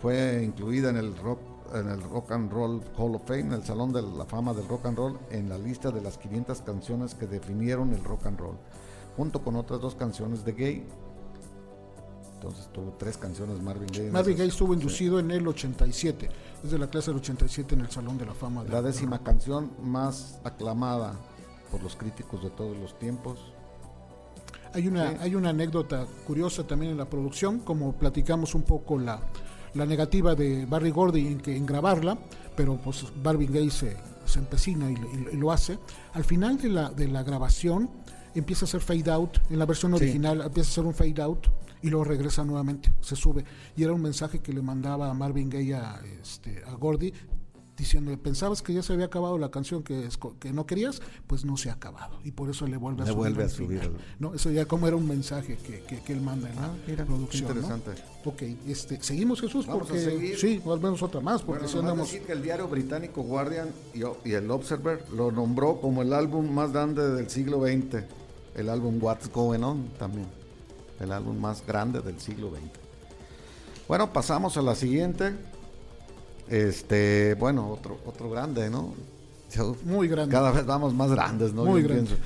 [0.00, 1.38] Fue incluida en el rock
[1.74, 4.68] en el Rock and Roll Hall of Fame, en el Salón de la Fama del
[4.68, 8.38] Rock and Roll, en la lista de las 500 canciones que definieron el rock and
[8.38, 8.56] roll,
[9.16, 10.86] junto con otras dos canciones de Gay.
[12.36, 14.10] Entonces tuvo tres canciones Marvin Gaye.
[14.10, 14.80] Marvin Gaye estuvo sí.
[14.80, 16.28] inducido en el 87,
[16.64, 18.62] es de la clase del 87 en el Salón de la Fama.
[18.62, 21.14] de- La décima canción más aclamada
[21.70, 23.38] por los críticos de todos los tiempos.
[24.74, 25.16] Hay una, Sí.
[25.20, 29.20] hay una anécdota curiosa también en la producción, como platicamos un poco la,
[29.74, 32.18] la negativa de Barry Gordy en, que, en grabarla,
[32.54, 35.78] pero pues Marvin Gaye se, se empecina y, lo- y y lo hace.
[36.12, 37.88] Al final de la, de la grabación
[38.34, 40.04] empieza a hacer fade out, en la versión Sí.
[40.04, 41.46] original empieza a hacer un fade out
[41.86, 43.44] y luego regresa nuevamente, se sube.
[43.76, 47.12] Y era un mensaje que le mandaba a Marvin Gaye a, este, a Gordy,
[47.76, 51.44] diciendo, pensabas que ya se había acabado la canción que, esco- que no querías, pues
[51.44, 52.18] no se ha acabado.
[52.24, 53.18] Y por eso le vuelve a Le subir.
[53.18, 54.32] vuelve a subir el- ¿no?
[54.34, 57.04] Eso ya como era un mensaje que, que- que él manda en la Ah, mira,
[57.04, 57.44] producción.
[57.44, 57.54] ¿no?
[57.54, 57.90] interesante.
[58.24, 60.38] Ok, este, seguimos Jesús, Vamos a porque seguir.
[60.38, 62.10] sí, o al menos otra más, porque Bueno, si andamos...
[62.10, 66.50] decir que el diario británico Guardian y, y el Observer lo nombró como el álbum
[66.50, 68.04] más grande del siglo XX.
[68.56, 70.26] El álbum What's Going On también.
[71.00, 72.70] El álbum más grande del siglo XX.
[73.88, 75.34] Bueno, pasamos a la siguiente.
[76.48, 78.94] Este, bueno, otro, otro grande, ¿no?
[79.52, 80.32] Yo- Muy grande.
[80.32, 81.64] Cada vez vamos más grandes, ¿no?
[81.64, 82.06] Muy Yo grande.
[82.06, 82.24] pienso.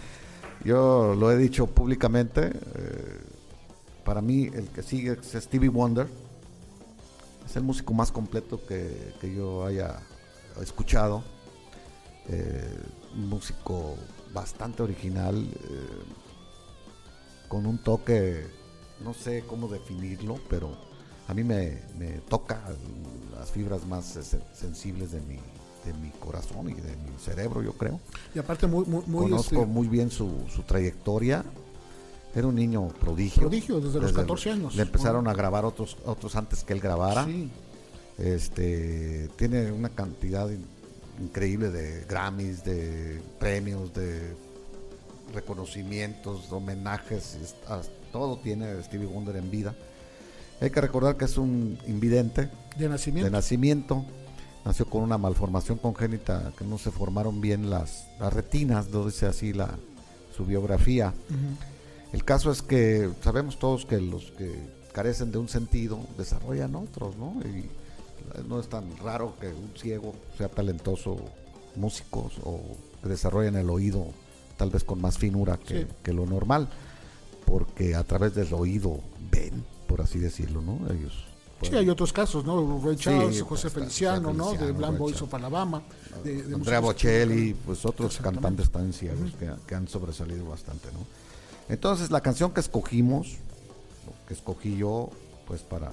[0.64, 2.52] Yo lo he dicho públicamente.
[2.74, 3.20] eh,
[4.04, 6.06] para mí, el que sigue es Stevie Wonder.
[7.46, 10.00] Es el músico más completo que, que yo haya
[10.62, 11.22] escuchado.
[12.28, 12.78] Eh,
[13.14, 13.96] un músico
[14.32, 16.02] bastante original, eh,
[17.48, 18.46] con un toque,
[19.04, 20.76] no sé cómo definirlo, pero
[21.28, 22.60] a mí me, me toca
[23.38, 24.18] las fibras más
[24.54, 28.00] sensibles de mi, de mi corazón y de mi cerebro, yo creo.
[28.34, 31.44] Y aparte muy, muy, muy, Conozco este, muy bien su, su trayectoria.
[32.34, 33.40] Era un niño prodigio.
[33.42, 34.74] Prodigio, desde los 14 años.
[34.76, 37.24] Le empezaron a grabar otros, otros antes que él grabara.
[37.24, 37.50] sí,
[38.18, 40.64] Este tiene una cantidad in-
[41.20, 44.34] increíble de Grammys, de premios, de
[45.34, 47.82] reconocimientos, de homenajes, es- a-
[48.12, 49.74] todo tiene Stevie Wonder en vida.
[50.60, 53.24] Hay que recordar que es un invidente de nacimiento.
[53.26, 54.04] de nacimiento.
[54.64, 59.24] Nació con una malformación congénita que no se formaron bien las, las retinas, no dice
[59.26, 59.70] así la,
[60.36, 61.14] su biografía.
[61.30, 61.56] Ujú.
[62.12, 64.54] El caso es que sabemos todos que los que
[64.92, 67.36] carecen de un sentido desarrollan otros, ¿no?
[67.46, 67.70] Y
[68.48, 71.16] no es tan raro que un ciego sea talentoso
[71.76, 72.60] músicos o
[73.02, 74.08] que desarrollen el oído
[74.58, 75.86] tal vez con más finura que, Sí.
[76.02, 76.68] que lo normal,
[77.50, 80.78] porque a través del oído ven, por así decirlo, ¿no?
[80.92, 81.24] Ellos
[81.62, 82.80] Sí, hay otros casos, ¿no?
[82.82, 84.52] Ray Charles, Sí, José está- Feliciano, está ¿no?
[84.54, 85.82] De Ray Boys of Alabama.
[86.24, 91.00] De, de Andrea Bocelli, pues otros cantantes tan ciegos que, que han sobresalido bastante, ¿no?
[91.68, 93.36] Entonces la canción que escogimos,
[94.26, 95.10] que escogí yo,
[95.46, 95.90] pues para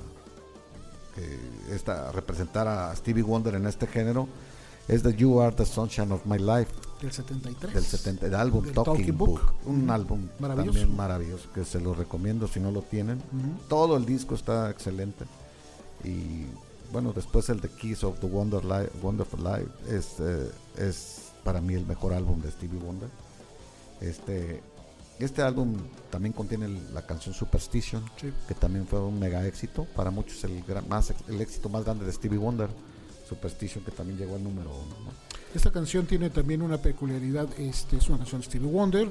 [1.16, 4.30] que esta representar a Stevie Wonder en este género,
[4.88, 6.72] es The You Are the Sunshine of My Life
[7.02, 7.74] Del 73.
[7.76, 9.54] del 70, el álbum Del Talking, Talking Book, Book.
[9.66, 10.72] un álbum Maravilloso.
[10.80, 13.22] también maravilloso que se lo recomiendo si no lo tienen.
[13.70, 15.26] Todo el disco está excelente
[16.04, 16.46] y
[16.92, 21.62] bueno después el de Keys of the Wonder Life, Wonderful Life es eh, es para
[21.62, 23.10] mí el mejor álbum de Stevie Wonder.
[24.02, 24.62] Este
[25.20, 25.76] este álbum
[26.12, 28.32] también contiene la canción Superstition, Sí.
[28.48, 29.86] que también fue un mega éxito.
[29.96, 32.70] Para muchos el, gran- más, el éxito más grande de Stevie Wonder.
[33.28, 34.96] Superstition, que también llegó al número uno.
[35.06, 35.12] ¿no?
[35.54, 39.10] Esta canción tiene también una peculiaridad, este, es una canción de Stevie Wonder,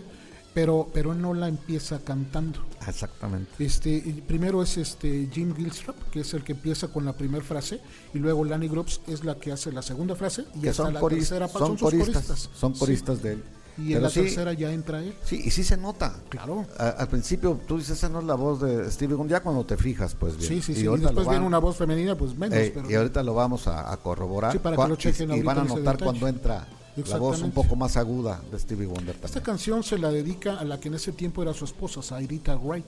[0.55, 2.61] pero, pero él no la empieza cantando.
[2.87, 3.51] Exactamente.
[3.59, 7.81] Este, primero es este Jim Gilstrap, que es el que empieza con la primera frase,
[8.15, 10.95] y luego Lanny Grubbs es la que hace la segunda frase, y Que hasta son,
[10.95, 13.45] la tercera son sus coristas, son coristas de él.
[13.79, 15.15] Y en Pero la sí, tercera ya entra él.
[15.23, 16.15] sí, y sí se nota.
[16.31, 16.65] Claro.
[16.79, 19.65] A- al principio tú dices, esa no es la voz de Stevie Wonder, ya cuando
[19.67, 20.49] te fijas, pues bien.
[20.49, 20.81] Sí, sí, sí.
[20.81, 22.57] Y, después lo viene van- una voz femenina, pues menos.
[22.59, 24.53] eh, pero y ahorita lo vamos a, a corroborar.
[24.53, 26.67] Sí, para que lo y- chequen y, ahorita van a en notar cuando entra
[27.09, 29.45] la voz un poco más aguda de Stevie Wonder Esta también.
[29.45, 32.87] canción se la dedica a la que en ese tiempo era su esposa, Sairita Wright,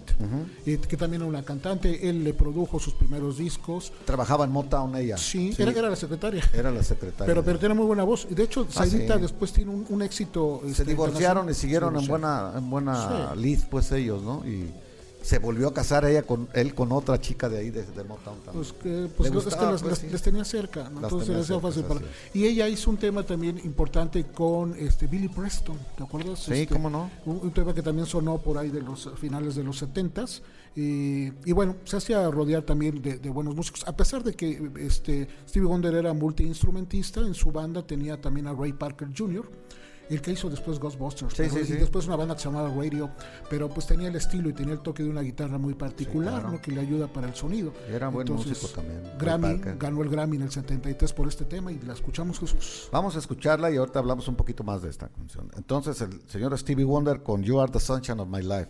[0.66, 2.09] eh, que también era una cantante.
[2.09, 3.92] Él le produjo sus primeros discos.
[4.04, 5.16] Trabajaba en Motown ella.
[5.18, 6.42] Sí, Era, era la secretaria.
[6.52, 7.26] Era la secretaria.
[7.26, 8.26] Pero, pero tiene muy buena voz.
[8.30, 9.20] De hecho, Ah, Sairita sí.
[9.22, 10.61] después tiene un, un éxito.
[10.64, 13.40] se este, divorciaron y siguieron en buena en buena Sí.
[13.40, 14.70] lead pues ellos no y
[15.29, 18.39] se volvió a casar ella con él con otra chica de ahí de, de Motown
[18.45, 18.55] también.
[18.55, 20.24] Pues que, pues es que gustaba, las- pues, las- sí.
[20.24, 21.01] tenía cerca, ¿no?
[21.03, 22.01] Las entonces tenía cerca, fácil para.
[22.01, 22.09] así
[22.39, 26.39] Y ella hizo un tema también importante con este Billy Preston, ¿te acuerdas?
[26.39, 27.11] Sí, Este, cómo no.
[27.26, 30.41] Un, un tema que también sonó por ahí de los finales de los 70s.
[30.76, 33.87] Y, y bueno, se hacía rodear también de, de buenos músicos.
[33.87, 38.55] A pesar de que este Stevie Wonder era multiinstrumentista, en su banda tenía también a
[38.55, 39.45] Ray Parker Jr.,
[40.14, 41.34] el que hizo después Ghostbusters.
[41.34, 43.11] Sí, pero- sí, y después una banda que se llamaba Radio,
[43.50, 46.50] pero pues tenía el estilo y tenía el toque de una guitarra muy particular, claro.
[46.52, 46.61] ¿no?
[46.62, 47.72] que le ayuda para el sonido.
[47.90, 51.72] Y era buen músico también, Grammy, ganó el Grammy en el 73 por este tema
[51.72, 52.88] y la escuchamos Jesús.
[52.92, 55.50] Vamos a escucharla y ahorita hablamos un poquito más de esta canción.
[55.56, 58.68] Entonces el señor Stevie Wonder con You Are the Sunshine of My Life.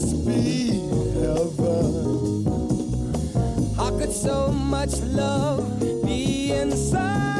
[0.00, 0.78] Must be
[1.18, 2.44] heaven.
[3.76, 7.37] How could so much love be inside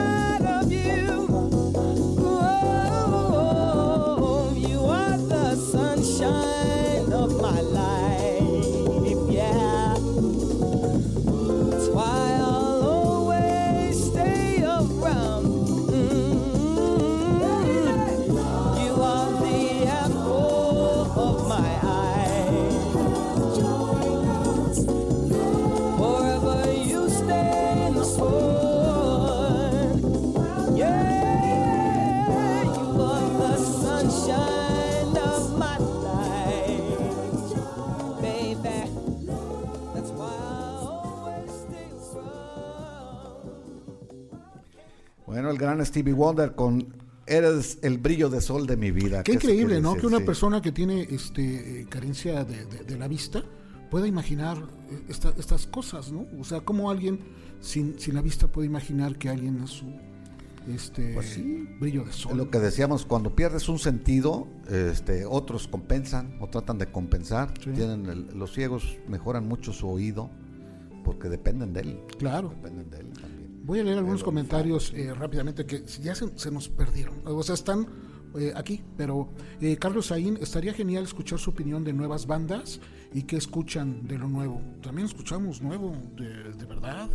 [45.39, 46.85] Bueno, el gran Stevie Wonder con
[47.25, 49.23] Eres el brillo de sol de mi vida.
[49.23, 49.91] Qué ¿Qué se increíble, ¿no?
[49.91, 50.01] decir?
[50.01, 50.25] Que una Sí.
[50.25, 53.45] persona que tiene este eh, carencia de, de- de la vista
[53.89, 54.57] pueda imaginar
[54.91, 56.27] eh, esta- estas cosas, ¿no?
[56.41, 57.21] O sea, cómo alguien
[57.61, 59.87] sin, sin la vista puede imaginar que alguien es su
[60.75, 61.69] este Pues sí.
[61.79, 62.37] brillo de sol.
[62.37, 67.55] lo que decíamos, cuando pierdes un sentido, este, otros compensan o tratan de compensar.
[67.63, 67.71] Sí.
[67.77, 70.31] Tienen el- los ciegos mejoran mucho su oído
[71.05, 72.01] porque dependen de él.
[72.19, 72.49] Claro.
[72.49, 73.13] Dependen de él.
[73.69, 77.17] Voy a leer algunos comentarios eh, rápidamente que ya se, se nos perdieron.
[77.27, 77.87] O sea, están
[78.39, 79.29] eh, aquí, pero
[79.61, 82.81] eh, Carlos Saín, estaría genial escuchar su opinión de nuevas bandas
[83.13, 84.63] y qué escuchan de lo nuevo.
[84.83, 87.11] También escuchamos nuevo, de, de verdad.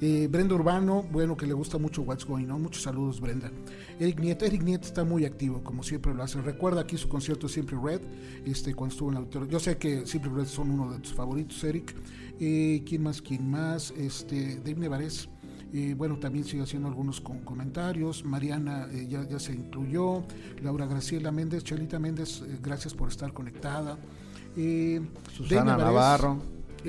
[0.00, 2.62] Eh, Brenda Urbano, bueno, que le gusta mucho What's Going On.
[2.62, 3.52] Muchos saludos, Brenda.
[3.98, 6.40] Eric Niet, Eric Niet está muy activo, como siempre lo hace.
[6.40, 8.00] Recuerda aquí su concierto Simple Red,
[8.46, 9.48] este, cuando estuvo en el auditorio.
[9.48, 11.94] Yo sé que Simple Red son uno de tus favoritos, Eric.
[12.40, 13.20] Eh, ¿Quién más?
[13.20, 13.90] ¿Quién más?
[13.90, 15.28] Este, Dave Nevarez.
[15.72, 18.24] Eh, bueno, también sigue haciendo algunos con comentarios.
[18.24, 20.24] Mariana eh, ya, ya se incluyó.
[20.62, 23.96] Laura Graciela Méndez, Chelita Méndez, eh, gracias por estar conectada.
[24.56, 25.00] Eh,
[25.32, 26.42] Susana Dave Navarro.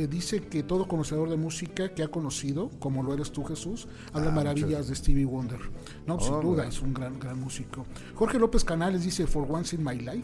[0.09, 4.29] dice que todo conocedor de música que ha conocido, como lo eres tú Jesús, habla
[4.29, 5.59] Ah, maravillas muchas- de Stevie Wonder.
[6.07, 6.69] No, sin Oh, duda, bueno.
[6.69, 7.85] es un gran, gran músico.
[8.15, 10.23] Jorge López Canales dice For Once in My Life,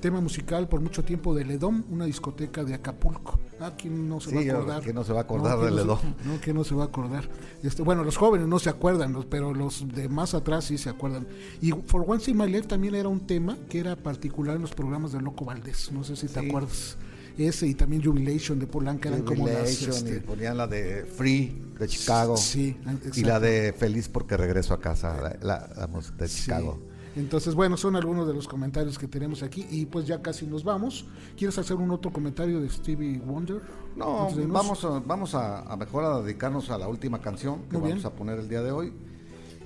[0.00, 3.38] tema musical por mucho tiempo de Ledom, una discoteca de Acapulco.
[3.60, 4.82] Ah, ¿quién no se Sí, va a acordar?
[4.82, 6.14] ¿quién no se va a acordar ¿quién de no se- Ledom?
[6.24, 7.28] No, ¿quién no se va a acordar?
[7.62, 11.26] Este, bueno, los jóvenes no se acuerdan, pero los de más atrás sí se acuerdan.
[11.60, 14.72] Y For Once in My Life también era un tema que era particular en los
[14.72, 16.48] programas de Loco Valdés, no sé si te Sí.
[16.48, 16.96] acuerdas.
[17.38, 19.70] Ese y también Jubilation de Polanca eran como las...
[19.82, 22.36] Este, y ponían la de Free de Chicago.
[22.36, 22.76] Sí,
[23.14, 26.42] Y la de Feliz porque regreso a casa, la, la- la música de Sí.
[26.42, 26.78] Chicago.
[27.20, 30.64] Entonces, bueno, son algunos de los comentarios que tenemos aquí y pues ya casi nos
[30.64, 31.04] vamos.
[31.36, 33.60] ¿Quieres hacer un otro comentario de Stevie Wonder?
[33.94, 37.88] No, vamos, a, vamos a, a mejor a dedicarnos a la última canción que Muy
[37.88, 37.98] bien.
[37.98, 38.92] vamos a poner el día de hoy,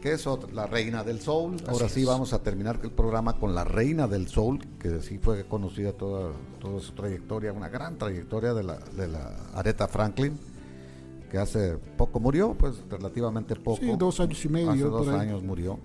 [0.02, 1.56] que es otra, La Reina del Soul.
[1.68, 2.06] Ahora sí es.
[2.06, 6.32] vamos a terminar el programa con La Reina del Soul, que sí fue conocida toda,
[6.60, 10.36] toda su trayectoria, una gran trayectoria de la, de la Aretha Franklin,
[11.30, 13.80] que hace poco murió, pues relativamente poco.
[13.80, 15.78] Sí, dos años y medio, Hace dos años murió.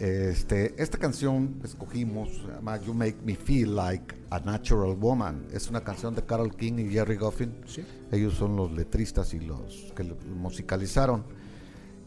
[0.00, 5.46] Este, esta canción que escogimos se llama You Make Me Feel Like a Natural Woman.
[5.52, 7.54] Es una canción de Carol King y Jerry Goffin.
[7.66, 7.84] Sí.
[8.10, 11.24] Ellos son los letristas y los que musicalizaron.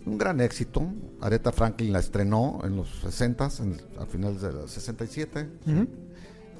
[0.07, 0.91] Un gran éxito.
[1.21, 5.49] Aretha Franklin la estrenó en los 60 en, a finales de los 67.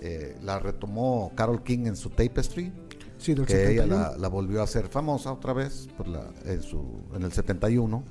[0.01, 2.71] Eh, la retomó Carol King en su Tapestry
[3.17, 3.95] Sí, del que ella 71.
[3.95, 8.03] la, la volvió a hacer famosa otra vez por la, en, su, en el 71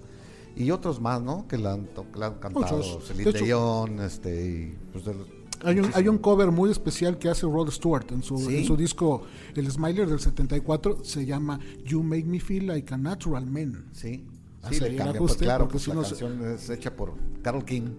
[0.56, 1.46] y otros más, ¿no?
[1.48, 3.04] Que la han, que la han cantado Muchos.
[3.06, 5.26] Celine De hecho- Dion, este, y pues de los-
[5.64, 8.58] Hay un, hay un cover muy especial que hace Rod Stewart en su, Sí.
[8.58, 9.22] en su disco
[9.54, 11.04] El Smiler del 74.
[11.04, 13.86] Se llama You Make Me Feel Like a Natural Man.
[13.92, 14.26] sí,
[14.62, 17.14] Hace sí, le cambian, pues claro, pues si la no se- canción es hecha por
[17.42, 17.90] Carol King,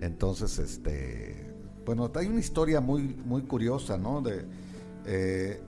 [0.00, 1.50] entonces, este,
[1.86, 4.20] bueno, hay una historia muy, muy curiosa, ¿no?
[4.22, 4.44] De
[5.06, 5.60] eh,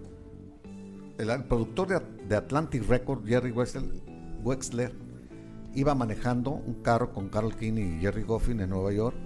[1.19, 3.85] el, el productor de, de Atlantic Records, Jerry Wexler,
[4.45, 4.93] Wexler,
[5.75, 9.16] iba manejando un carro con Carol King y Jerry Goffin en Nueva York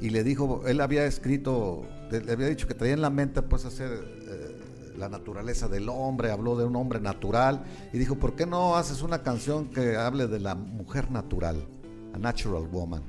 [0.00, 3.64] y le dijo, él había escrito, le había dicho que traía en la mente pues
[3.64, 8.46] hacer eh, la naturaleza del hombre, habló de un hombre natural y dijo, ¿por qué
[8.46, 11.66] no haces una canción que hable de la mujer natural,
[12.12, 13.02] a natural woman,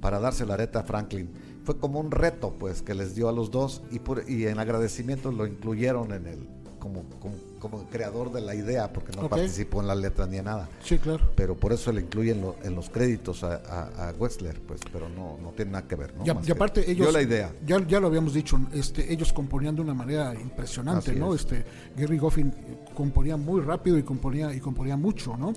[0.00, 1.30] para dársela a Aretha Franklin?
[1.64, 4.00] Fue como un reto pues que les dio a los dos y,
[4.32, 9.12] y en agradecimiento lo incluyeron en el como, como, como creador de la idea porque
[9.16, 11.30] no participó en la letra ni en nada Sí, claro.
[11.36, 15.08] pero por eso le incluyen lo- en los créditos a, a, a Wexler, pues, pero
[15.08, 16.24] no, no tiene nada que ver, ¿no?
[16.24, 17.52] Ya- y aparte ellos dio la idea.
[17.64, 21.32] Ya, ya lo habíamos dicho, este, ellos componían de una manera impresionante, Así ¿no?
[21.34, 21.42] es.
[21.42, 21.64] Este
[21.96, 22.52] Gary Goffin
[22.96, 25.52] componía muy rápido y componía y componía mucho, ¿no?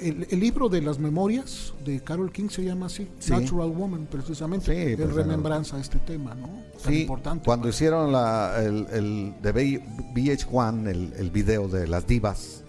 [0.00, 3.32] El, el libro de las memorias de Carol King se llama así, Sí.
[3.32, 6.48] Natural Woman, precisamente, Sí, en pues, remembranza a este tema, ¿no?
[6.82, 7.44] Tan Sí, importante.
[7.44, 9.82] cuando hicieron la, el, el de V-
[10.14, 12.62] VH1, el, el video de las divas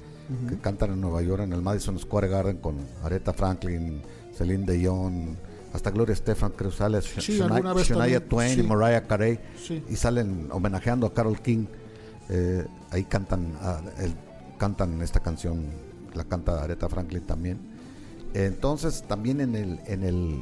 [0.50, 4.02] que cantan en Nueva York, en el Madison Square Garden con Aretha Franklin,
[4.38, 5.38] Celine Dion,
[5.74, 8.64] hasta Gloria Estefan, creo sale Sh- Sí, Shania, Twain y.
[8.64, 9.40] Mariah Carey,
[9.90, 11.66] y salen homenajeando a Carol King.
[12.30, 14.14] eh, ahí cantan, ah, el-
[14.58, 15.64] cantan esta canción,
[16.14, 17.60] la canta Aretha Franklin también.
[18.34, 20.41] Entonces, también en el, en el,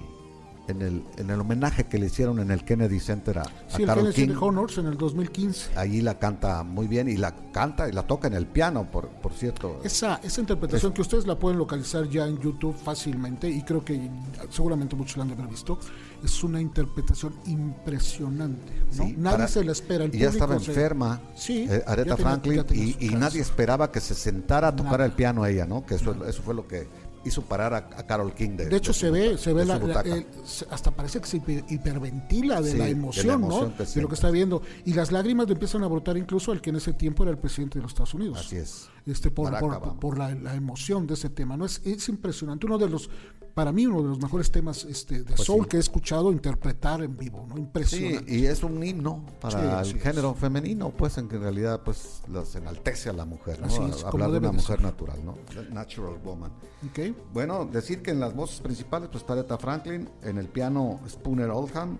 [0.68, 3.84] en el, en el homenaje que le hicieron en el Kennedy Center a, a Sí,
[3.84, 5.78] el Kennedy King, Honors en el 2015.
[5.78, 9.08] ahí la canta muy bien y la canta y la toca en el piano, por,
[9.08, 9.80] por cierto.
[9.84, 14.10] Esa, esa interpretación que ustedes la pueden localizar ya en YouTube fácilmente y creo que
[14.50, 15.78] seguramente muchos la han de haber visto,
[16.26, 18.72] es una interpretación impresionante.
[18.98, 19.04] ¿no?
[19.06, 20.04] Sí, nadie para- se la espera.
[20.06, 24.00] El y ya estaba se- enferma, Sí, eh, Aretha Franklin, tenía y, nadie esperaba que
[24.00, 25.06] se sentara a tocar Nada.
[25.06, 25.86] el piano ella, ¿no?
[25.86, 26.88] Que eso, eso fue lo que
[27.26, 28.52] hizo parar a, a Carol King.
[28.52, 30.28] De, De hecho, se ve, se ve la, la- el-
[30.70, 33.86] hasta parece que se hiper- hiperventila de Sí, la de la emoción, emoción ¿no?
[33.86, 34.62] De lo que está viendo.
[34.86, 37.38] Y las lágrimas le empiezan a brotar incluso al que en ese tiempo era el
[37.40, 38.40] presidente de los Estados Unidos.
[38.40, 38.88] Así es.
[39.06, 41.66] Este, por, por, por la, la emoción de ese tema, ¿no?
[41.66, 42.66] Es, es impresionante.
[42.66, 43.08] Uno de los,
[43.54, 45.70] para mí, uno de los mejores temas este, de soul Pues sí.
[45.70, 47.54] que he escuchado interpretar en vivo, ¿no?
[47.56, 48.36] Sí, Impresionante.
[48.36, 50.04] y es un himno para Sí, el es.
[50.04, 53.68] género femenino, pues en que en realidad pues las enaltece a la mujer, ¿no?
[53.68, 55.36] Así es, A- Hablar de una mujer natural, ¿no?
[55.72, 56.52] Natural woman.
[56.90, 57.16] ¿Ok?
[57.32, 61.52] Bueno, decir que en las voces principales pues está Aretha Franklin, en el piano Spooner
[61.52, 62.00] Oldham,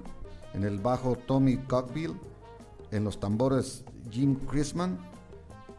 [0.56, 2.14] en el bajo Tommy Cockbill,
[2.90, 4.98] en los tambores Jim Chrisman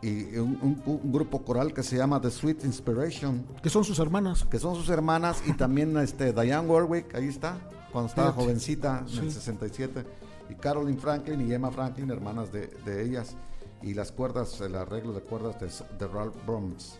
[0.02, 3.98] y un, un- un grupo coral que se llama The Sweet Inspiration, Que son sus
[3.98, 4.44] hermanas.
[4.50, 7.58] que son sus hermanas y también este Diane Warwick, ahí está,
[7.92, 8.44] cuando estaba Fíjate.
[8.44, 9.30] jovencita en el Sí.
[9.32, 10.04] 67,
[10.50, 13.34] y Caroline Franklin y Emma Franklin, hermanas de, de ellas,
[13.82, 15.68] y las cuerdas, el arreglo de cuerdas de,
[15.98, 16.98] de Ralph Bruns.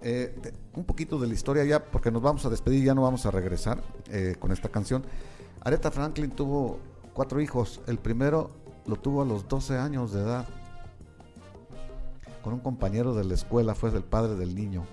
[0.00, 3.02] Eh, de- un poquito de la historia ya, porque nos vamos a despedir, ya no
[3.02, 5.04] vamos a regresar eh, con esta canción.
[5.60, 6.78] Aretha Franklin tuvo
[7.14, 8.50] cuatro hijos, el primero
[8.86, 10.48] lo tuvo a los 12 años de edad,
[12.48, 14.84] con un compañero de la escuela, fue el padre del niño.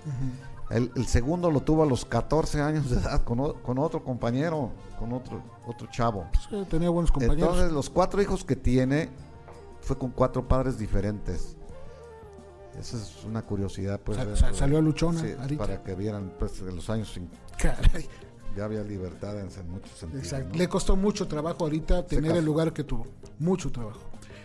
[0.68, 4.04] El, el segundo lo tuvo a los 14 años de edad con, o- con otro
[4.04, 6.26] compañero, con otro, otro chavo.
[6.50, 7.48] Sí, tenía buenos compañeros.
[7.48, 9.08] Entonces los cuatro hijos que tiene
[9.80, 11.56] fue con cuatro padres diferentes.
[12.78, 14.00] Esa es una curiosidad.
[14.04, 14.18] Pues,
[14.52, 15.62] salió luchona, sí, ahorita.
[15.66, 18.06] para que vieran, pues en los años cin- Caray.
[18.54, 20.24] ya había libertad en, en muchos sentidos.
[20.24, 20.50] Exacto.
[20.50, 20.56] ¿no?
[20.58, 22.38] Le costó mucho trabajo ahorita tener casó.
[22.40, 23.06] el lugar que tuvo.
[23.38, 24.00] Mucho trabajo.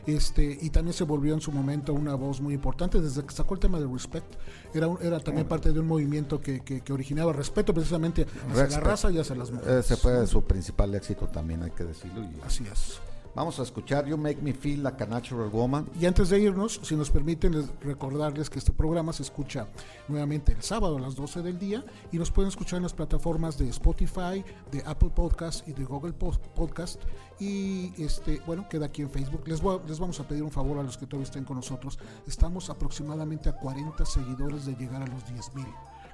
[0.05, 3.53] Este, y también se volvió en su momento una voz muy importante desde que sacó
[3.53, 4.35] el tema de Respect.
[4.73, 8.63] Era, era también parte de un movimiento que, que, que originaba respeto precisamente hacia la
[8.63, 8.83] Respect.
[8.85, 9.85] raza y hacia las mujeres.
[9.85, 12.21] Ese fue su principal éxito también, hay que decirlo.
[12.23, 12.99] y- Así es.
[13.33, 15.87] Vamos a escuchar You Make Me Feel Like a Natural Woman.
[15.97, 19.67] Y antes de irnos, si nos permiten les- recordarles que este programa se escucha
[20.09, 23.57] nuevamente el sábado a las 12 del día y nos pueden escuchar en las plataformas
[23.57, 26.99] de Spotify, de Apple Podcast y de Google Podcast.
[27.41, 29.47] Y este, bueno, queda aquí en Facebook.
[29.47, 31.97] Les, voy les vamos a pedir un favor a los que todavía estén con nosotros.
[32.27, 35.65] Estamos aproximadamente a 40 seguidores de llegar a los 10 mil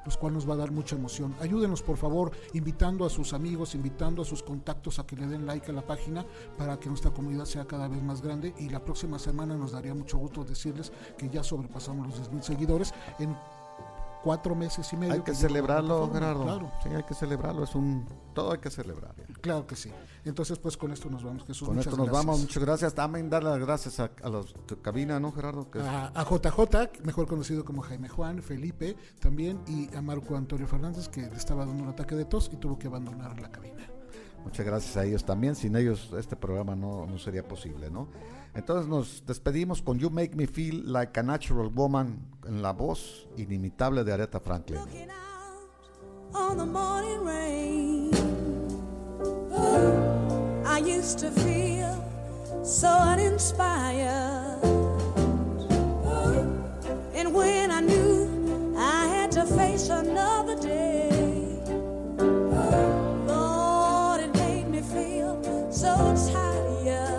[0.06, 1.36] los cuales nos va a dar mucha emoción.
[1.42, 5.46] Ayúdenos, por favor, invitando a sus amigos, invitando a sus contactos a que le den
[5.46, 6.26] like a la página
[6.58, 8.54] para que nuestra comunidad sea cada vez más grande.
[8.58, 12.42] Y la próxima semana nos daría mucho gusto decirles que ya sobrepasamos los 10 mil
[12.44, 13.36] seguidores en
[14.28, 15.14] cuatro meses y medio.
[15.14, 16.12] Hay que celebrarlo.
[16.12, 16.44] Gerardo.
[16.44, 17.64] Claro, Sí, hay que celebrarlo.
[17.64, 19.16] Es un todo hay que celebrar.
[19.16, 19.34] ya.
[19.40, 19.90] claro que sí.
[20.26, 21.66] Entonces, pues con esto nos vamos, Jesús.
[21.66, 22.26] Con muchas esto nos gracias.
[22.26, 22.42] vamos.
[22.42, 22.94] Muchas gracias.
[22.94, 25.72] También dar las gracias a, a los de cabina, ¿no, Gerardo?
[25.72, 30.68] Que- a, a JJ, mejor conocido como Jaime Juan, Felipe también, y a Marco Antonio
[30.68, 33.88] Fernández, que le estaba dando un ataque de tos y tuvo que abandonar la cabina.
[34.44, 35.56] Muchas gracias a ellos también.
[35.56, 38.08] Sin ellos este programa no, no sería posible, ¿no?
[38.58, 43.28] Entonces nos despedimos con You Make Me Feel Like a Natural Woman en la voz
[43.38, 44.80] inimitable de Aretha Franklin.
[46.34, 48.10] On the morning rain.
[50.66, 52.04] I used to feel
[52.64, 54.58] so uninspired.
[57.14, 61.62] And when I knew I had to face another day,
[63.28, 65.40] Lord, it made me feel
[65.72, 65.96] so
[66.34, 67.17] tired.